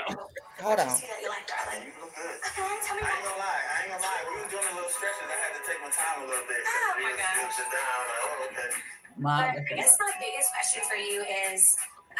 [0.62, 0.90] Hold on.
[0.90, 1.68] See that you like that?
[1.70, 2.40] I like you look good.
[2.54, 2.64] Tell
[2.96, 4.22] me I ain't gonna lie, I ain't gonna lie.
[4.26, 5.26] We was doing a little stretches.
[5.26, 6.62] I had to take my time a little bit.
[6.62, 8.02] Oh my Just down.
[8.06, 8.70] Like, oh, okay.
[9.18, 11.22] My, But I guess my biggest question for you
[11.54, 11.62] is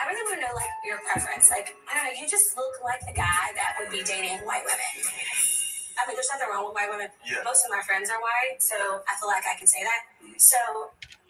[0.00, 1.50] I really want to know like your preference.
[1.50, 4.64] Like, I don't know, you just look like the guy that would be dating white
[4.64, 4.92] women.
[5.94, 7.08] I mean, there's nothing wrong with white women.
[7.24, 7.42] Yeah.
[7.44, 10.00] Most of my friends are white, so I feel like I can say that.
[10.38, 10.56] So,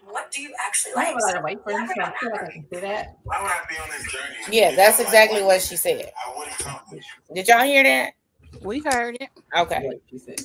[0.07, 1.09] what do you actually like?
[1.09, 3.19] I have a lot of white friends, so I feel like I can say that.
[3.25, 4.57] Why would I be on this journey?
[4.57, 6.13] Yeah, that's exactly what she said.
[6.17, 7.05] I wouldn't.
[7.35, 8.13] Did y'all hear that?
[8.63, 9.31] We heard it.
[9.57, 9.81] Okay.
[9.85, 10.41] What she said.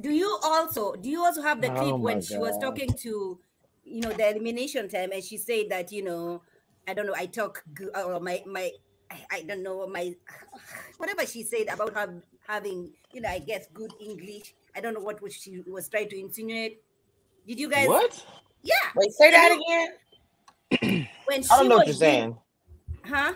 [0.00, 2.92] Do you also do you also have the clip Oh when my she was talking
[3.02, 3.38] to,
[3.84, 6.42] you know, the elimination time, and she said that you know,
[6.86, 8.70] I don't know, I talk good or oh, my my,
[9.10, 10.14] I, I don't know my,
[10.98, 14.54] whatever she said about her having, you know, I guess good English.
[14.76, 16.82] I don't know what was she was trying to insinuate.
[17.46, 17.88] Did you guys?
[17.88, 18.24] What?
[18.62, 18.74] Yeah.
[18.96, 21.08] Wait, say that you- again.
[21.26, 22.38] When she I don't know what you're doing- saying.
[23.04, 23.34] huh?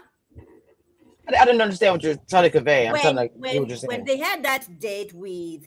[1.29, 2.87] I, I didn't understand what you're trying to convey.
[2.87, 5.67] I'm when, trying to when, what you're when they had that date with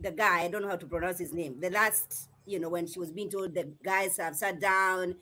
[0.00, 1.60] the guy, I don't know how to pronounce his name.
[1.60, 5.16] The last, you know, when she was being told the guys have sat down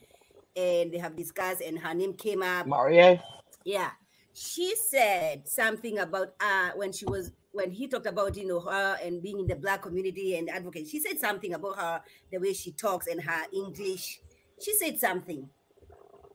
[0.57, 2.67] and they have discussed, and her name came up.
[2.67, 3.23] Maria.
[3.65, 3.91] Yeah,
[4.33, 8.97] she said something about uh when she was when he talked about you know her
[9.03, 10.89] and being in the black community and advocate.
[10.89, 14.21] She said something about her the way she talks and her English.
[14.63, 15.49] She said something.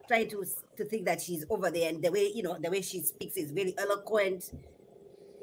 [0.08, 0.46] Trying to
[0.78, 3.38] to think that she's over there and the way you know the way she speaks
[3.38, 4.52] is very eloquent.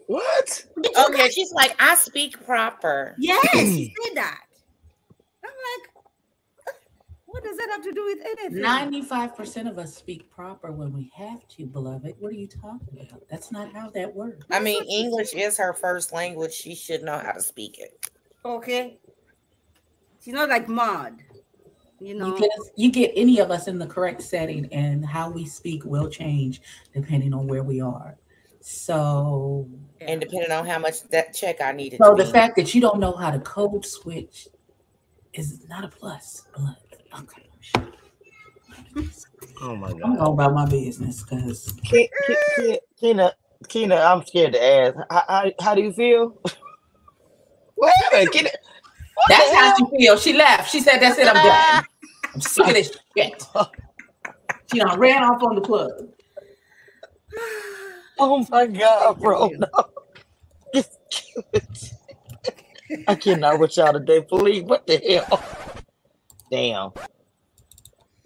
[0.07, 0.67] What?
[0.83, 1.17] Did you yeah.
[1.17, 3.15] guys- She's like, I speak proper.
[3.19, 4.41] Yes, she said that.
[7.45, 8.61] I'm like, what does that have to do with anything?
[8.63, 12.15] Ninety-five percent of us speak proper when we have to, beloved.
[12.19, 13.23] What are you talking about?
[13.29, 14.47] That's not how that works.
[14.51, 16.53] I mean, English is her first language.
[16.53, 18.11] She should know how to speak it.
[18.45, 18.99] Okay.
[20.21, 21.23] She's not like Maud.
[22.01, 22.29] You know.
[22.29, 25.47] You get us, you get any of us in the correct setting, and how we
[25.47, 26.61] speak will change
[26.95, 28.17] depending on where we are.
[28.61, 29.69] So,
[30.01, 32.33] And depending on how much that check I needed so to the be.
[32.33, 34.49] fact that you don't know how to code switch
[35.33, 36.45] is not a plus.
[36.55, 36.77] beloved.
[37.15, 37.43] Okay,
[39.61, 40.01] Oh my god.
[40.03, 40.19] I'm god.
[40.19, 41.75] going about my business because
[42.99, 43.33] Keena,
[43.69, 44.97] Keena, I'm scared to ask.
[45.11, 46.41] How, how, how do you feel?
[47.77, 48.31] What happened?
[48.33, 48.51] Keena,
[49.15, 50.23] what that's how she feels.
[50.23, 50.71] She left.
[50.71, 51.29] She said, "That's it.
[51.29, 51.85] I'm done.
[52.35, 53.45] I'm sick of this shit."
[54.73, 55.91] She done ran off on the plug.
[58.19, 59.49] Oh my god, bro.
[59.49, 59.69] No.
[60.73, 61.93] It's cute.
[63.09, 64.23] I cannot with y'all today.
[64.23, 65.62] Please, what the hell?
[66.53, 66.93] Damn.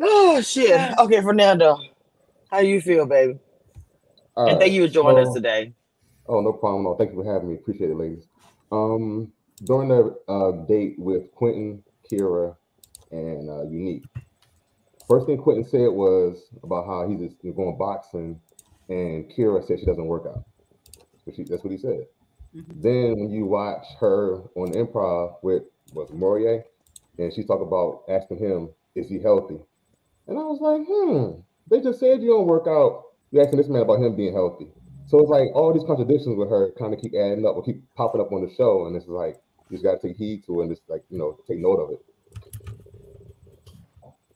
[0.01, 0.99] Oh shit.
[0.99, 1.79] Okay, Fernando.
[2.51, 3.39] How you feel, baby?
[4.35, 5.73] All and thank you for joining us today.
[6.27, 6.83] Oh, no problem.
[6.83, 7.55] No, thank you for having me.
[7.55, 8.25] Appreciate it, ladies.
[8.73, 12.57] Um, during the uh, date with Quentin, Kira,
[13.13, 14.03] and uh, Unique,
[15.09, 18.41] first thing Quentin said was about how he's just going boxing,
[18.89, 20.43] and Kira said she doesn't work out.
[21.25, 22.07] But she, that's what he said.
[22.53, 25.63] Then when you watch her on improv with
[25.93, 26.65] was Mario,
[27.19, 29.59] and she's talking about asking him, "Is he healthy?"
[30.27, 33.05] And I was like, "Hmm." They just said you don't work out.
[33.31, 34.69] You're asking this man about him being healthy.
[35.07, 37.83] So it's like all these contradictions with her kind of keep adding up or keep
[37.95, 40.61] popping up on the show, and it's like you just got to take heed to
[40.61, 42.05] it and just like you know take note of it.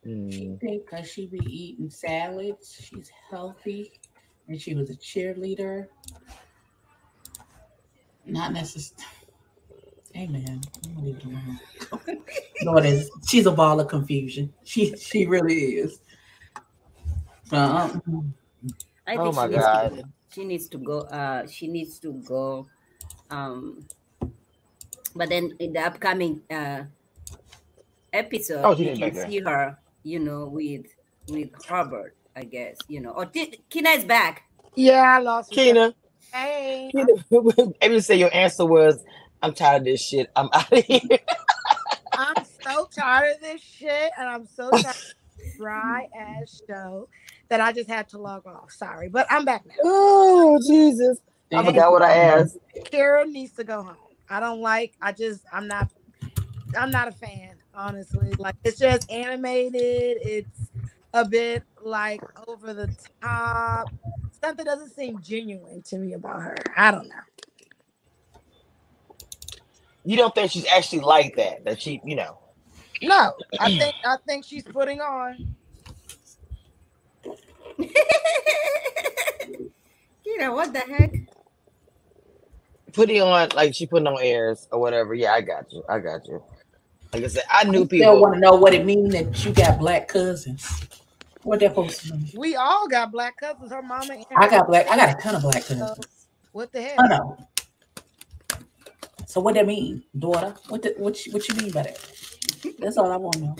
[0.02, 3.92] She think because she be eating salads, she's healthy,
[4.48, 5.88] and she was a cheerleader.
[8.24, 9.04] Not necessarily.
[10.16, 10.60] Amen.
[10.84, 11.58] I'm gonna leave it alone.
[12.62, 13.10] no, it is.
[13.26, 14.52] She's a ball of confusion.
[14.64, 16.00] She she really is.
[17.52, 17.90] Uh,
[19.06, 19.90] I Oh my she needs God.
[19.90, 22.66] to she needs to go uh she needs to go
[23.30, 23.84] um
[25.16, 26.84] but then in the upcoming uh
[28.12, 30.86] episode Oh, you can see her you know with
[31.28, 34.44] with Robert I guess you know or Ti- Kina is back
[34.76, 35.50] Yeah, I lost.
[35.50, 35.92] Kina.
[35.92, 35.94] Keena,
[36.32, 39.02] Hey, Keena, maybe say your answer was,
[39.42, 40.30] "I'm tired of this shit.
[40.36, 41.00] I'm out of here."
[42.16, 45.02] I'm so tired of this shit, and I'm so tired of
[45.38, 47.08] this dry ass show
[47.48, 48.70] that I just had to log off.
[48.72, 49.74] Sorry, but I'm back now.
[49.84, 51.18] Oh Jesus!
[51.52, 52.58] I forgot what I asked.
[52.84, 53.96] Kara needs to go home.
[54.28, 54.94] I don't like.
[55.00, 55.42] I just.
[55.52, 55.88] I'm not.
[56.78, 58.34] I'm not a fan, honestly.
[58.38, 60.18] Like it's just animated.
[60.22, 60.70] It's
[61.14, 63.90] a bit like over the top.
[64.42, 66.56] Something doesn't seem genuine to me about her.
[66.76, 67.14] I don't know.
[70.04, 71.64] You don't think she's actually like that?
[71.64, 72.38] That she, you know?
[73.02, 75.54] No, I think I think she's putting on.
[77.78, 77.88] you
[80.38, 81.12] know what the heck
[82.92, 85.14] putting on like she putting on airs or whatever.
[85.14, 85.82] Yeah, I got you.
[85.88, 86.42] I got you.
[87.12, 88.20] Like I said, I knew still people.
[88.20, 90.86] want to know what it means that you got black cousins.
[91.42, 92.30] What that supposed to mean?
[92.36, 93.72] We all got black cousins.
[93.72, 94.14] Her mama.
[94.14, 94.88] And I got black.
[94.88, 96.26] I got a ton of black cousins.
[96.52, 96.96] What the hell?
[96.98, 97.38] I know.
[99.30, 100.56] So what that mean, daughter?
[100.70, 101.98] What the, what you, what you mean by that?
[102.80, 103.56] That's all I want to know.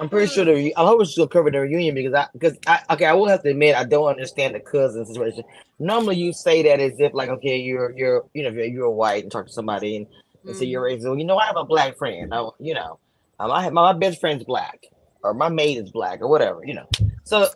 [0.00, 2.80] I'm pretty sure the re- I hope she'll cover the reunion because I because I
[2.94, 5.44] okay I will have to admit I don't understand the cousin situation.
[5.78, 9.24] Normally you say that as if like okay you're you're you know you're, you're white
[9.24, 10.06] and talk to somebody and,
[10.46, 12.98] and say you're raised well you know I have a black friend I, you know
[13.40, 14.86] um, I have my, my best friend's black
[15.22, 16.88] or my maid is black or whatever you know
[17.24, 17.48] so uh,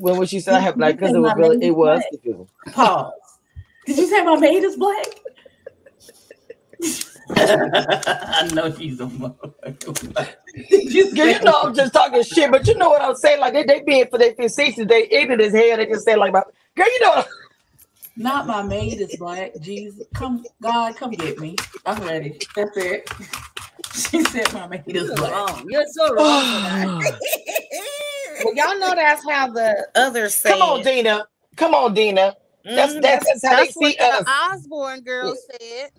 [0.00, 1.76] when, when she said I have black cousin it was My really, maid it is
[1.76, 2.74] was black.
[2.74, 3.12] Pause.
[3.86, 5.06] Did you say my maid is black?
[7.30, 10.28] I know she's a motherfucker.
[10.90, 13.40] You know I'm just talking shit, but you know what I'm saying.
[13.40, 15.76] Like they, they being for their facetious, they ignorant as hell.
[15.76, 17.24] They just say like, about, "Girl, you know."
[18.16, 19.52] Not my maid is black.
[19.60, 21.56] Jesus, come, God, come get me.
[21.86, 22.40] I'm ready.
[22.56, 23.10] That's it.
[23.94, 25.32] She said my maid is black.
[25.32, 27.04] wrong you're so wrong.
[28.44, 30.50] Well, y'all know that's how the others say.
[30.50, 30.82] Come on.
[30.82, 31.26] Dina.
[31.56, 32.36] Come on, Dina.
[32.64, 34.24] That's Mhm, that's, that's how That's they what see us.
[34.52, 35.90] Osborne girl said.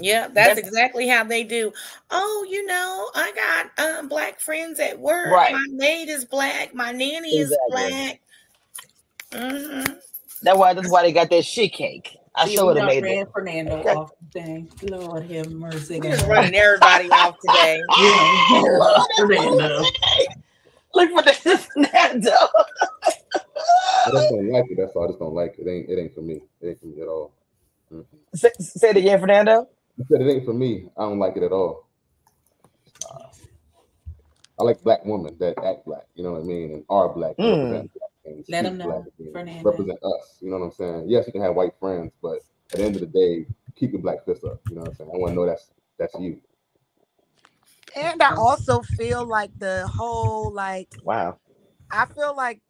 [0.00, 1.72] Yeah, that's, That's- exactly how they do.
[2.10, 3.32] Oh, you know, I
[3.76, 5.32] got um black friends at work.
[5.32, 5.52] Right.
[5.52, 6.74] My maid is black.
[6.74, 8.20] My nanny is Exactly.
[9.32, 9.80] black.
[9.84, 9.92] hmm
[10.42, 12.16] That's why that's why they got that shit cake.
[12.34, 13.28] I See, sure we would have made ran it.
[13.32, 13.90] Fernando Okay.
[13.90, 14.70] off the thing.
[14.82, 15.98] Lord have mercy.
[16.00, 17.80] We're just running everybody off today.
[18.00, 19.82] Yeah, Fernando.
[20.94, 22.30] Look for this Fernando.
[24.06, 24.76] I just don't like it.
[24.78, 25.04] That's all.
[25.04, 25.66] I just don't like it.
[25.66, 26.40] It ain't it ain't for me.
[26.60, 27.32] It ain't for me at all.
[27.92, 28.04] Mhm.
[28.34, 29.68] say, say it again, Fernando.
[30.00, 30.88] I said it ain't for me.
[30.96, 31.88] I don't like it at all.
[34.58, 37.36] I like black women that act black, you know what I mean, and are black,
[37.38, 37.88] Mm.
[38.24, 39.64] and Let them know, Fernando.
[39.64, 40.38] represent us.
[40.40, 41.04] You know what I'm saying?
[41.08, 42.40] Yes, you can have white friends, but
[42.72, 43.46] at the end of the day,
[43.76, 44.60] keep your black fist up.
[44.68, 45.10] You know what I'm saying?
[45.14, 46.40] I want to know that's that's you.
[47.96, 51.38] And I also feel like the whole like Wow.
[51.90, 52.60] I feel like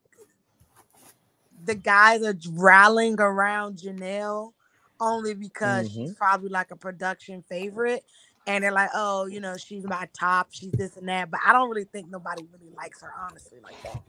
[1.64, 4.53] the guys are rallying around Janelle
[5.01, 8.05] only because she's probably like a production favorite.
[8.46, 11.30] And they're like, oh, you know, she's my top, she's this and that.
[11.30, 14.03] But I don't really think nobody really likes her, honestly, like that.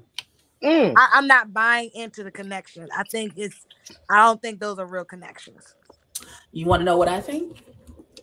[0.63, 0.93] Mm.
[0.95, 2.87] I, I'm not buying into the connection.
[2.97, 3.65] I think it's,
[4.09, 5.75] I don't think those are real connections.
[6.51, 7.63] You want to know what I think?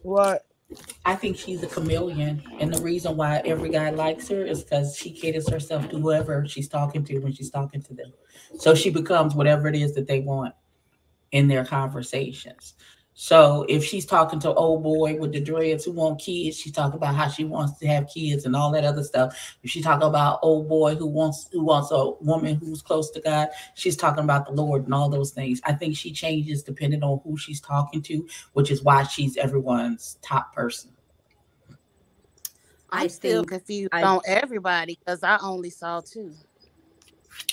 [0.02, 0.46] What?
[1.04, 4.96] I think she's a chameleon, and the reason why every guy likes her is because
[4.96, 8.12] she caters herself to whoever she's talking to when she's talking to them.
[8.58, 10.54] So she becomes whatever it is that they want
[11.36, 12.74] in their conversations.
[13.18, 16.96] So if she's talking to old boy with the dreads who want kids, she's talking
[16.96, 19.56] about how she wants to have kids and all that other stuff.
[19.62, 23.20] If she's talking about old boy who wants who wants a woman who's close to
[23.20, 25.60] God, she's talking about the Lord and all those things.
[25.64, 30.18] I think she changes depending on who she's talking to, which is why she's everyone's
[30.22, 30.90] top person.
[32.90, 36.34] I'm still confused I- on everybody because I only saw two.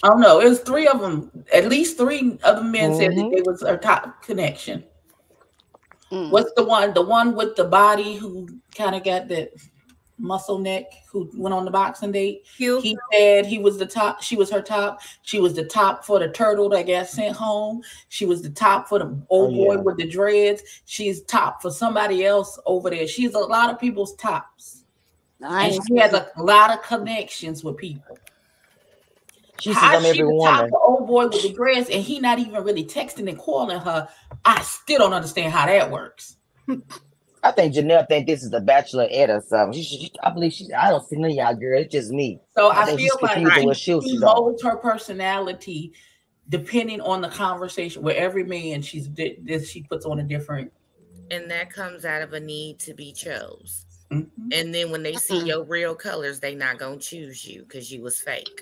[0.03, 0.39] Oh know.
[0.41, 1.31] it was three of them.
[1.53, 4.83] At least three of the men said that it was her top connection.
[6.11, 6.29] Mm.
[6.29, 6.93] What's the one?
[6.93, 9.51] The one with the body who kind of got that
[10.19, 12.45] muscle neck who went on the boxing date.
[12.55, 12.81] Q.
[12.81, 14.21] He said he was the top.
[14.21, 15.01] She was her top.
[15.23, 17.81] She was the top for the turtle that got sent home.
[18.09, 19.81] She was the top for the old Oh, boy yeah.
[19.81, 20.61] with the dreads.
[20.85, 23.07] She's top for somebody else over there.
[23.07, 24.83] She's a lot of people's tops.
[25.43, 28.17] I And she has a lot of connections with people.
[29.63, 30.71] She How says I'm she every the top woman.
[30.71, 34.09] for old boy with the dreads and he not even really texting and calling her.
[34.43, 36.35] I still don't understand how that works.
[37.43, 39.81] I think Janelle think this is the Bachelorette or something.
[39.81, 40.73] She, she, I believe she.
[40.73, 41.79] I don't see none of y'all, girl.
[41.79, 42.41] It's just me.
[42.55, 45.93] So I I, think she's feel like confused with what she, she molds her personality
[46.49, 48.01] depending on the conversation.
[48.03, 50.73] With every man she's this she puts on a different.
[51.31, 53.85] And that comes out of a need to be chose.
[54.11, 54.27] Mhm.
[54.51, 58.01] And then when they see your real colors, they not gonna choose you because you
[58.01, 58.61] was fake.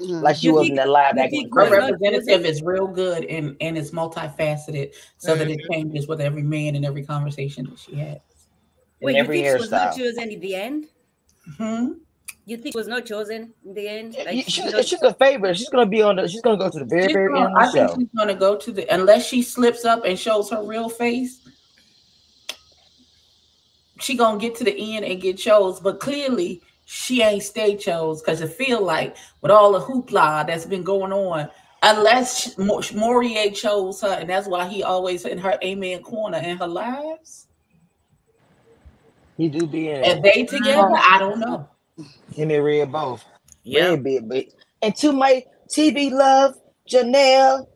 [0.00, 0.22] Mhm.
[0.22, 3.56] Like she You wasn't think- alive you back think Her representative is real good and
[3.60, 7.96] and it's multifaceted, so that it changes with every man and every conversation that she
[7.96, 8.18] has.
[9.00, 10.86] Wait, in you every think she was not chosen in the end?
[11.56, 11.86] Hmm?
[12.46, 14.14] You think she was not chosen in the end?
[14.16, 15.56] Yeah, Like, she She's, she's a favorite.
[15.56, 16.28] She's gonna be on the.
[16.28, 17.96] She's gonna go to the very, She's very gonna- end of I the think show.
[17.98, 21.40] she's gonna go to the unless she slips up and shows her real face.
[24.00, 28.22] She gonna get to the end and get chose, but clearly she ain't stay chose
[28.22, 31.46] because it feel like with all the hoopla that's been going on,
[31.82, 36.56] unless she, Mario chose her, and that's why he always in her amen corner in
[36.56, 37.46] her lives.
[39.36, 40.22] He do be in And it.
[40.24, 41.68] they together, I don't know.
[42.32, 43.22] Him and Red both.
[43.64, 43.90] Yeah.
[43.90, 44.48] Red be big.
[44.80, 46.54] And to my TV love,
[46.90, 47.66] Janelle.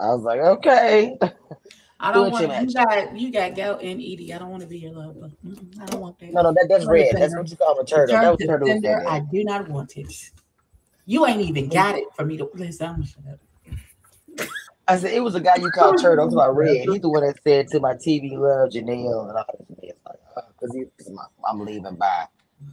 [0.00, 1.18] I was like, okay.
[2.00, 4.34] I don't want you you got you got gout and ED.
[4.34, 5.30] I don't want to be your lover.
[5.46, 6.32] Mm-mm, I don't want that.
[6.32, 7.16] No, no, that, that's red.
[7.16, 8.20] That's what you call a turtle.
[8.20, 8.68] That was turtle.
[8.68, 10.12] that I do not want it.
[11.06, 12.86] You ain't even got it for me to listen.
[12.86, 13.38] I'm shut up.
[14.86, 16.26] I said it was a guy you called turtle.
[16.26, 16.88] I'm about red.
[16.88, 19.78] He's the one that said to my TV love, Janelle, and all this.
[19.82, 22.26] It's like, uh, because my- I'm leaving by.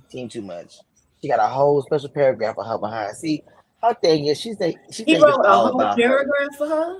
[0.10, 0.76] Team too much.
[1.22, 3.16] She got a whole special paragraph for her behind.
[3.16, 3.44] See,
[3.82, 6.04] her thing is she think she He wrote a whole about her.
[6.08, 6.98] paragraph for her.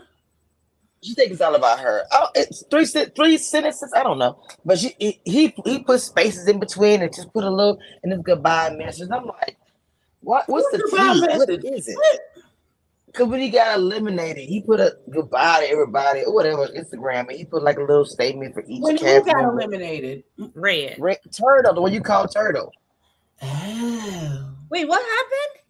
[1.04, 2.04] She think it's all about her.
[2.12, 3.92] Oh, it's three three sentences.
[3.96, 7.44] I don't know, but she he he, he put spaces in between and just put
[7.44, 9.10] a little and it's goodbye message.
[9.12, 9.58] I'm like,
[10.22, 10.48] what?
[10.48, 11.20] What's the Goodbye tea?
[11.22, 11.64] What message?
[11.66, 11.98] is it?
[13.08, 17.32] Because when he got eliminated, he put a goodbye to everybody or whatever Instagram, and
[17.32, 19.52] he put like a little statement for each When who cast got member.
[19.60, 20.24] eliminated?
[20.54, 20.96] Red.
[21.00, 22.72] Red, turtle, the one you call turtle.
[23.42, 24.54] Oh.
[24.70, 25.64] Wait, what happened?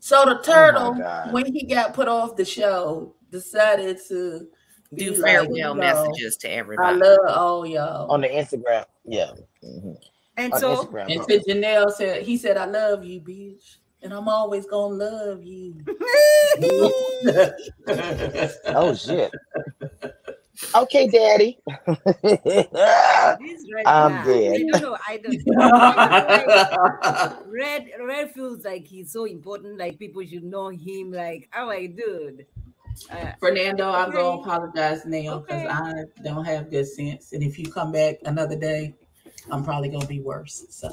[0.00, 1.32] So the oh turtle, God.
[1.32, 4.46] when he got put off the show, decided to
[4.94, 6.88] Do be like, farewell you know, messages to everybody.
[6.88, 8.10] I love all y'all.
[8.10, 8.84] on the Instagram.
[9.04, 9.30] Yeah.
[9.64, 9.96] Mhm.
[10.36, 11.12] And On so, Instagram.
[11.12, 13.76] And to Janelle said, he said, I love you, bitch.
[14.02, 15.74] And I'm always gonna love you.
[18.66, 19.30] oh shit.
[20.74, 21.58] Okay, daddy.
[22.22, 22.66] this
[23.84, 24.54] I'm guy, dead.
[24.54, 24.96] I don't know.
[25.06, 25.36] I don't.
[27.52, 29.78] Red, red feels like he's so important.
[29.78, 31.12] Like people should know him.
[31.12, 32.46] Like, I'm like, dude.
[33.10, 35.68] Uh, Fernando, I'm gonna apologize now because Okay.
[35.68, 35.92] I
[36.24, 37.32] don't have good sense.
[37.32, 38.94] And if you come back another day,
[39.50, 40.64] I'm probably gonna be worse.
[40.70, 40.88] So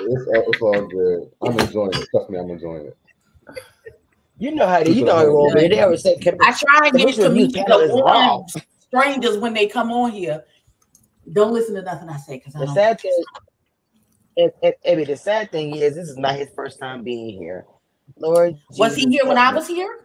[0.00, 1.30] It's, all- it's all good.
[1.42, 2.08] I'm enjoying it.
[2.10, 2.96] Trust me, I'm enjoying it.
[4.38, 5.52] You know how they, you know how it roll.
[5.54, 5.70] man.
[5.70, 8.46] They always say, I try and The get to meet the wrong.
[8.88, 10.44] strangers when they come on here.
[11.32, 12.74] Don't listen to nothing I say because I The don't.
[12.74, 13.24] sad thing,
[14.36, 17.38] it, it, I mean, the sad thing is, this is not his first time being
[17.40, 17.64] here.
[18.18, 20.03] Lord, Was he Jesus, here when I was here?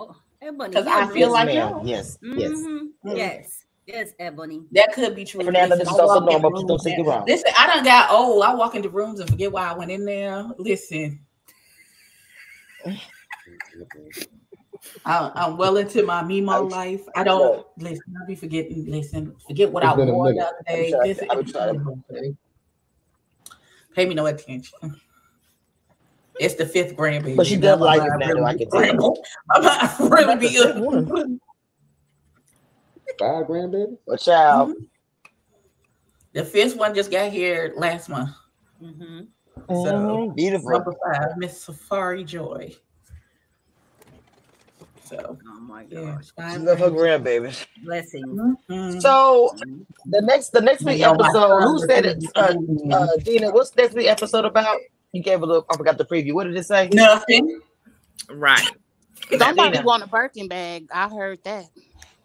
[0.00, 0.74] Oh, Ebony.
[0.74, 1.72] 'Cause you I feel Yes, like ma'am.
[1.72, 1.82] no.
[1.84, 2.50] Yes, yes.
[2.50, 2.88] Mhm.
[3.04, 3.16] Mm.
[3.16, 4.62] Yes, yes, Ebony.
[4.72, 5.44] That could be true.
[5.44, 7.10] Fernando, Listen, this I is also walk in normal, but don't rooms take and- it
[7.10, 7.24] wrong.
[7.26, 8.42] Listen, I done got old.
[8.42, 10.44] I walk into rooms and forget why I went in there.
[10.58, 11.20] Listen,
[15.04, 17.02] I, I'm well into my Mimo life.
[17.14, 18.02] I don't listen.
[18.20, 18.86] I'll be forgetting.
[18.90, 20.94] Listen, forget what It's I been a wore the other day.
[21.04, 21.28] Listen,
[23.94, 25.00] pay me no attention.
[26.40, 27.36] It's the fifth grandbaby.
[27.36, 29.22] But she and does I'm like a it, Fernando, I can tell.
[29.50, 29.64] I'm
[30.06, 30.72] a really be a-
[33.18, 33.98] Five grandbaby?
[34.06, 34.72] But child,
[36.32, 38.30] The fifth one just got here last month.
[38.82, 39.20] Mm-hmm.
[39.68, 40.70] mhm, beautiful.
[40.70, 42.74] Number five, Miss Safari Joy.
[45.04, 46.24] So Oh my yeah, gosh.
[46.26, 47.66] She five love her grandbabies.
[47.84, 48.56] Blessings.
[48.70, 49.02] Mhm.
[49.02, 49.50] So
[50.06, 52.24] the next, the next week You know, my episode, who said it?
[52.34, 52.54] Uh,
[52.94, 54.78] uh, Dina, what's next week episode about?
[55.12, 55.66] You gave a little.
[55.70, 56.34] I forgot the preview.
[56.34, 56.88] What did it say?
[56.92, 57.60] Nothing.
[58.28, 58.68] Right.
[59.38, 60.88] Somebody want a Birkin bag.
[60.92, 61.66] I heard that.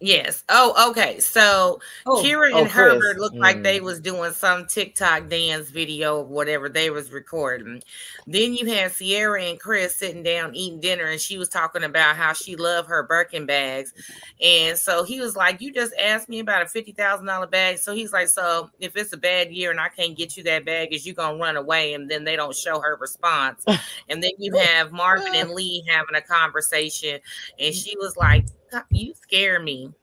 [0.05, 0.43] Yes.
[0.49, 1.19] Oh, okay.
[1.19, 2.93] So Oh, Kira oh, and Chris.
[2.93, 3.83] Herbert looked like they Mm.
[3.85, 7.81] was doing some TikTok dance video or whatever they was recording.
[8.27, 12.15] Then you had Sierra and Chris sitting down eating dinner, and she was talking about
[12.17, 13.93] how she loved her Birkin bags.
[14.39, 17.79] And so he was like, "You just asked me about a fifty thousand dollar bag."
[17.79, 20.65] So he's like, "So if it's a bad year and I can't get you that
[20.65, 23.65] bag, is you gonna run away?" And then they don't show her response.
[24.07, 27.19] And then you have Marvin and Lee having a conversation,
[27.59, 28.45] and she was like,
[28.75, 29.93] "God, "You scare me."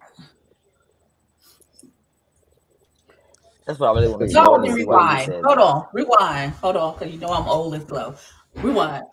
[3.66, 4.34] That's what I really want to see.
[4.34, 5.44] So I I want want to to see why you rewind.
[5.44, 6.52] Hold on, rewind.
[6.52, 8.14] Hold on, because you know I'm old and slow.
[8.56, 9.04] Rewind.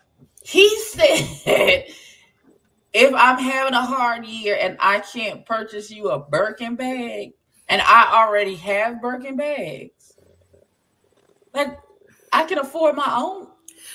[0.44, 1.86] He said,
[2.94, 7.32] if I'm having a hard year and I can't purchase you a Birkin bag,
[7.68, 10.18] and I already have Birkin bags,
[11.54, 11.78] like
[12.34, 13.48] I can afford my own.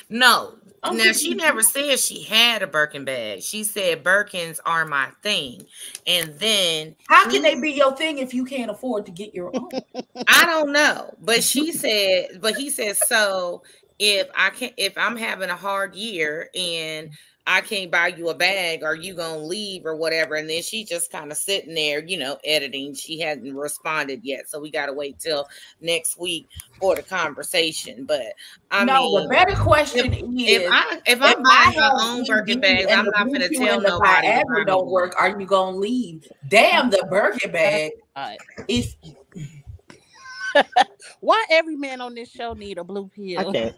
[0.09, 0.55] No.
[0.85, 3.43] I'm now she never said she had a Birkin bag.
[3.43, 5.67] She said Birkins are my thing.
[6.07, 9.51] And then How can they be your thing if you can't afford to get your
[9.55, 9.71] own?
[10.29, 13.63] I don't know, but she said, but he said so
[13.99, 17.11] if I can't, if I'm having a hard year and
[17.47, 20.35] I can't buy you a bag, are you gonna leave or whatever?
[20.37, 22.95] And then she's just kind of sitting there, you know, editing.
[22.95, 25.47] She hadn't responded yet, so we gotta wait till
[25.83, 26.49] next week
[26.81, 28.07] for the conversation.
[28.07, 28.33] But
[28.71, 31.91] I no, mean, the better question if, is if I if if I'm buying my
[32.01, 34.27] own Birkin ED bags, I'm not gonna tell and the nobody.
[34.27, 36.27] to buy Viagra don't work, are you gonna leave?
[36.49, 37.93] Damn, the Birkin bag.
[38.17, 38.39] Uh, Alright.
[38.69, 38.97] If
[41.21, 43.41] Why every man on this show need a blue pill?
[43.41, 43.75] I can't.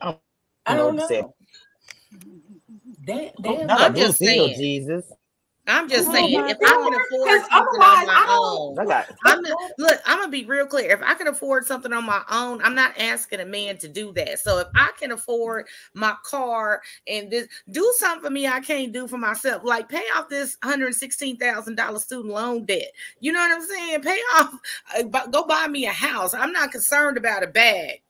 [0.67, 1.35] I don't, know
[3.07, 3.67] Damn, Oh, damn.
[3.67, 4.55] not a I'm just pill, saying.
[4.55, 5.05] Jesus.
[5.69, 8.07] I'm just Oh saying, my if I can God, afford 'cause something otherwise on I
[8.07, 9.09] my don't- own, I got.
[9.25, 10.01] I'm not, look.
[10.07, 10.91] I'm gonna be real clear.
[10.93, 14.13] If I can afford something on my own, I'm not asking a man to do
[14.15, 14.41] that.
[14.41, 18.93] So if I can afford my car and this, do something for me I can't
[18.93, 19.63] do for myself.
[19.65, 22.93] Like pay off this hundred sixteen thousand dollars student loan debt.
[23.21, 24.03] You know what I'm saying?
[24.03, 24.55] Pay off.
[24.97, 26.35] Uh, go buy me a house.
[26.35, 28.03] I'm not concerned about a bag.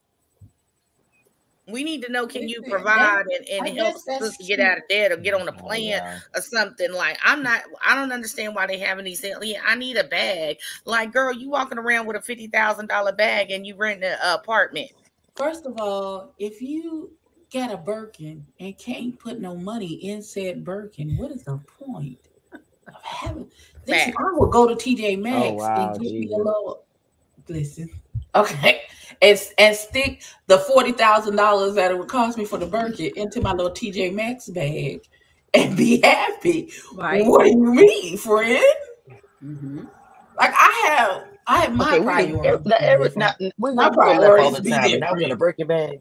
[1.69, 5.11] We need to know: Can you provide and, and help us get out of debt
[5.11, 8.67] or get on a Oh, plan or something like I'm not I don't understand why
[8.67, 9.37] they having these things.
[9.65, 10.59] I need a bag.
[10.85, 14.17] Like, girl, you walking around with a fifty thousand dollar bag and you rent an
[14.23, 14.91] apartment.
[15.35, 17.11] First of all, if you
[17.53, 22.19] got a Birkin and can't put no money in said Birkin, what is the point
[22.53, 23.51] of having?
[23.87, 24.17] Listen, Fact.
[24.19, 26.85] I will go to TJ oh, Maxx Oh, wow, and get me a little.
[27.49, 27.89] Listen,
[28.35, 28.83] okay,
[29.23, 33.13] and and stick the forty thousand dollars that it would cost me for the Birkin
[33.17, 35.01] into my little TJ Maxx bag
[35.55, 36.71] and be happy.
[36.95, 37.25] Right.
[37.27, 38.65] What do you mean, friend?
[39.43, 39.89] Mhm.
[40.37, 42.43] Like I have, I have my Okay, we priorities.
[42.43, 43.41] can, now, every, different.
[43.41, 45.33] now, we My we go left all priorities the be time, but now we're in
[45.33, 45.37] a.
[45.37, 46.01] Birkin bag.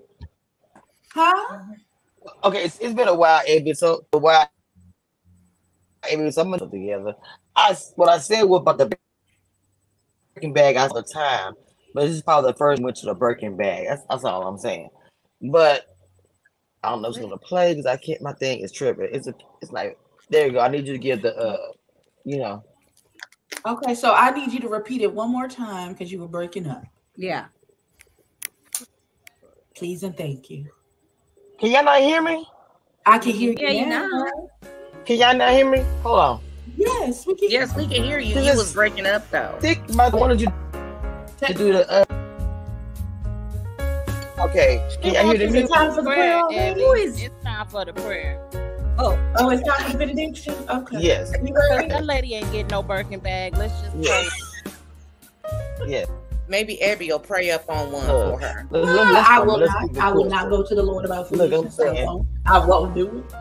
[1.13, 1.59] Huh?
[2.43, 3.73] Okay, it's, it's been a while, Abby.
[3.73, 4.49] So a while,
[6.11, 6.31] Abby.
[6.31, 7.15] So I'm gonna together.
[7.55, 8.97] I s- what I said was about the
[10.35, 11.53] Birkin bag all the time,
[11.95, 13.87] but this is probably the first went to the Birkin bag.
[13.87, 14.89] That's, that's all I'm saying.
[15.41, 15.85] But
[16.83, 18.21] I don't know if it's gonna play because I can't.
[18.21, 19.07] My thing is tripping.
[19.13, 19.33] It's a.
[19.61, 19.97] It's like
[20.29, 20.59] there you go.
[20.59, 21.33] I need you to give the.
[21.35, 21.57] uh
[22.25, 22.63] You know.
[23.65, 26.67] Okay, so I need you to repeat it one more time because you were breaking
[26.67, 26.83] up.
[27.15, 27.45] Yeah.
[29.75, 30.67] Please and thank you.
[31.59, 32.45] Can y'all not hear me?
[33.05, 34.05] I can hear Yeah, you you now.
[34.05, 34.49] know.
[35.05, 35.83] Can y'all not hear me?
[36.03, 36.41] Hold on.
[36.75, 37.49] Yes, we can.
[37.49, 38.35] Yes, we can hear you.
[38.35, 39.57] This You was breaking up though.
[39.61, 40.47] Think my wanted you
[41.37, 41.89] to do the.
[41.89, 42.05] Uh,
[44.45, 45.71] okay, can y'all hear the Is music?
[45.71, 46.43] time for the prayer?
[46.47, 46.73] Prayer.
[46.73, 48.39] Who is- It's time for the prayer.
[48.97, 50.55] Oh, oh, it's time for the benediction.
[50.69, 50.97] Okay.
[51.01, 51.87] Yes, You ready?
[51.89, 53.57] That lady ain't getting no Birkin bag.
[53.57, 54.29] Let's just yes,
[54.63, 55.87] pray.
[55.87, 56.07] yes.
[56.47, 58.67] Maybe Abby will pray up on one Look, for her.
[58.69, 59.97] let's, Uh, let's, let's, I will not.
[59.97, 62.27] I will not go to the Lord about Look, I'm.
[62.45, 62.93] I won't.
[62.93, 63.35] Do it.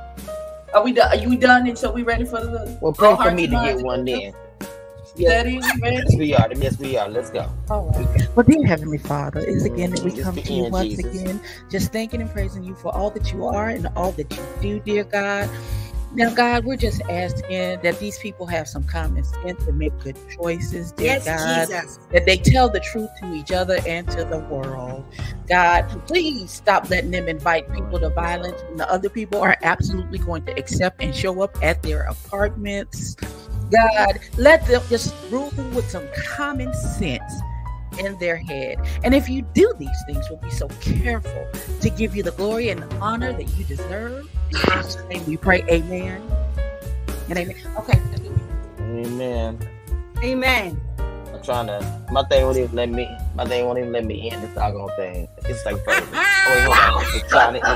[0.75, 1.11] Are we done?
[1.13, 1.69] Are you done?
[1.69, 2.77] And so we ready for the?
[2.81, 4.33] Well, pray for me to get one then.
[5.17, 6.49] Steady, we Yes, we are.
[6.55, 7.09] Yes, we are.
[7.09, 7.51] Let's go.
[7.71, 8.29] All right.
[8.35, 11.05] Well, dear Heavenly Father, it's again that we Mm, come to you once Jesus.
[11.05, 11.41] again,
[11.71, 14.81] just thanking and praising you for all that you are and all that you do,
[14.81, 15.51] dear God.
[16.15, 20.17] Now, God, we're just asking that these people have some common sense and make good
[20.37, 21.69] choices, dear Yes, God.
[21.69, 21.99] Jesus.
[22.13, 25.05] That they tell the truth to each other and to the world.
[25.49, 30.19] God, please stop letting them invite people to violence when the other people are absolutely
[30.19, 33.17] going to accept and show up at their apartments.
[33.75, 37.33] God, let them just rule with some common sense
[37.99, 38.79] in their head.
[39.03, 41.47] And if you do these things, we'll be so careful
[41.81, 44.29] to give you the glory and the honor that you deserve.
[44.51, 46.23] In Jesus' name we pray, amen.
[47.29, 47.57] And amen.
[47.79, 48.01] Okay.
[48.81, 49.59] Amen.
[50.23, 50.81] Amen.
[51.33, 52.07] I'm trying to.
[52.13, 53.09] My thing won't even let me.
[53.35, 55.29] My thing won't even let me end this doggone thing.
[55.45, 56.09] It's like frozen.
[56.47, 57.17] Oh, wait, hold on.
[57.17, 57.67] It's trying to.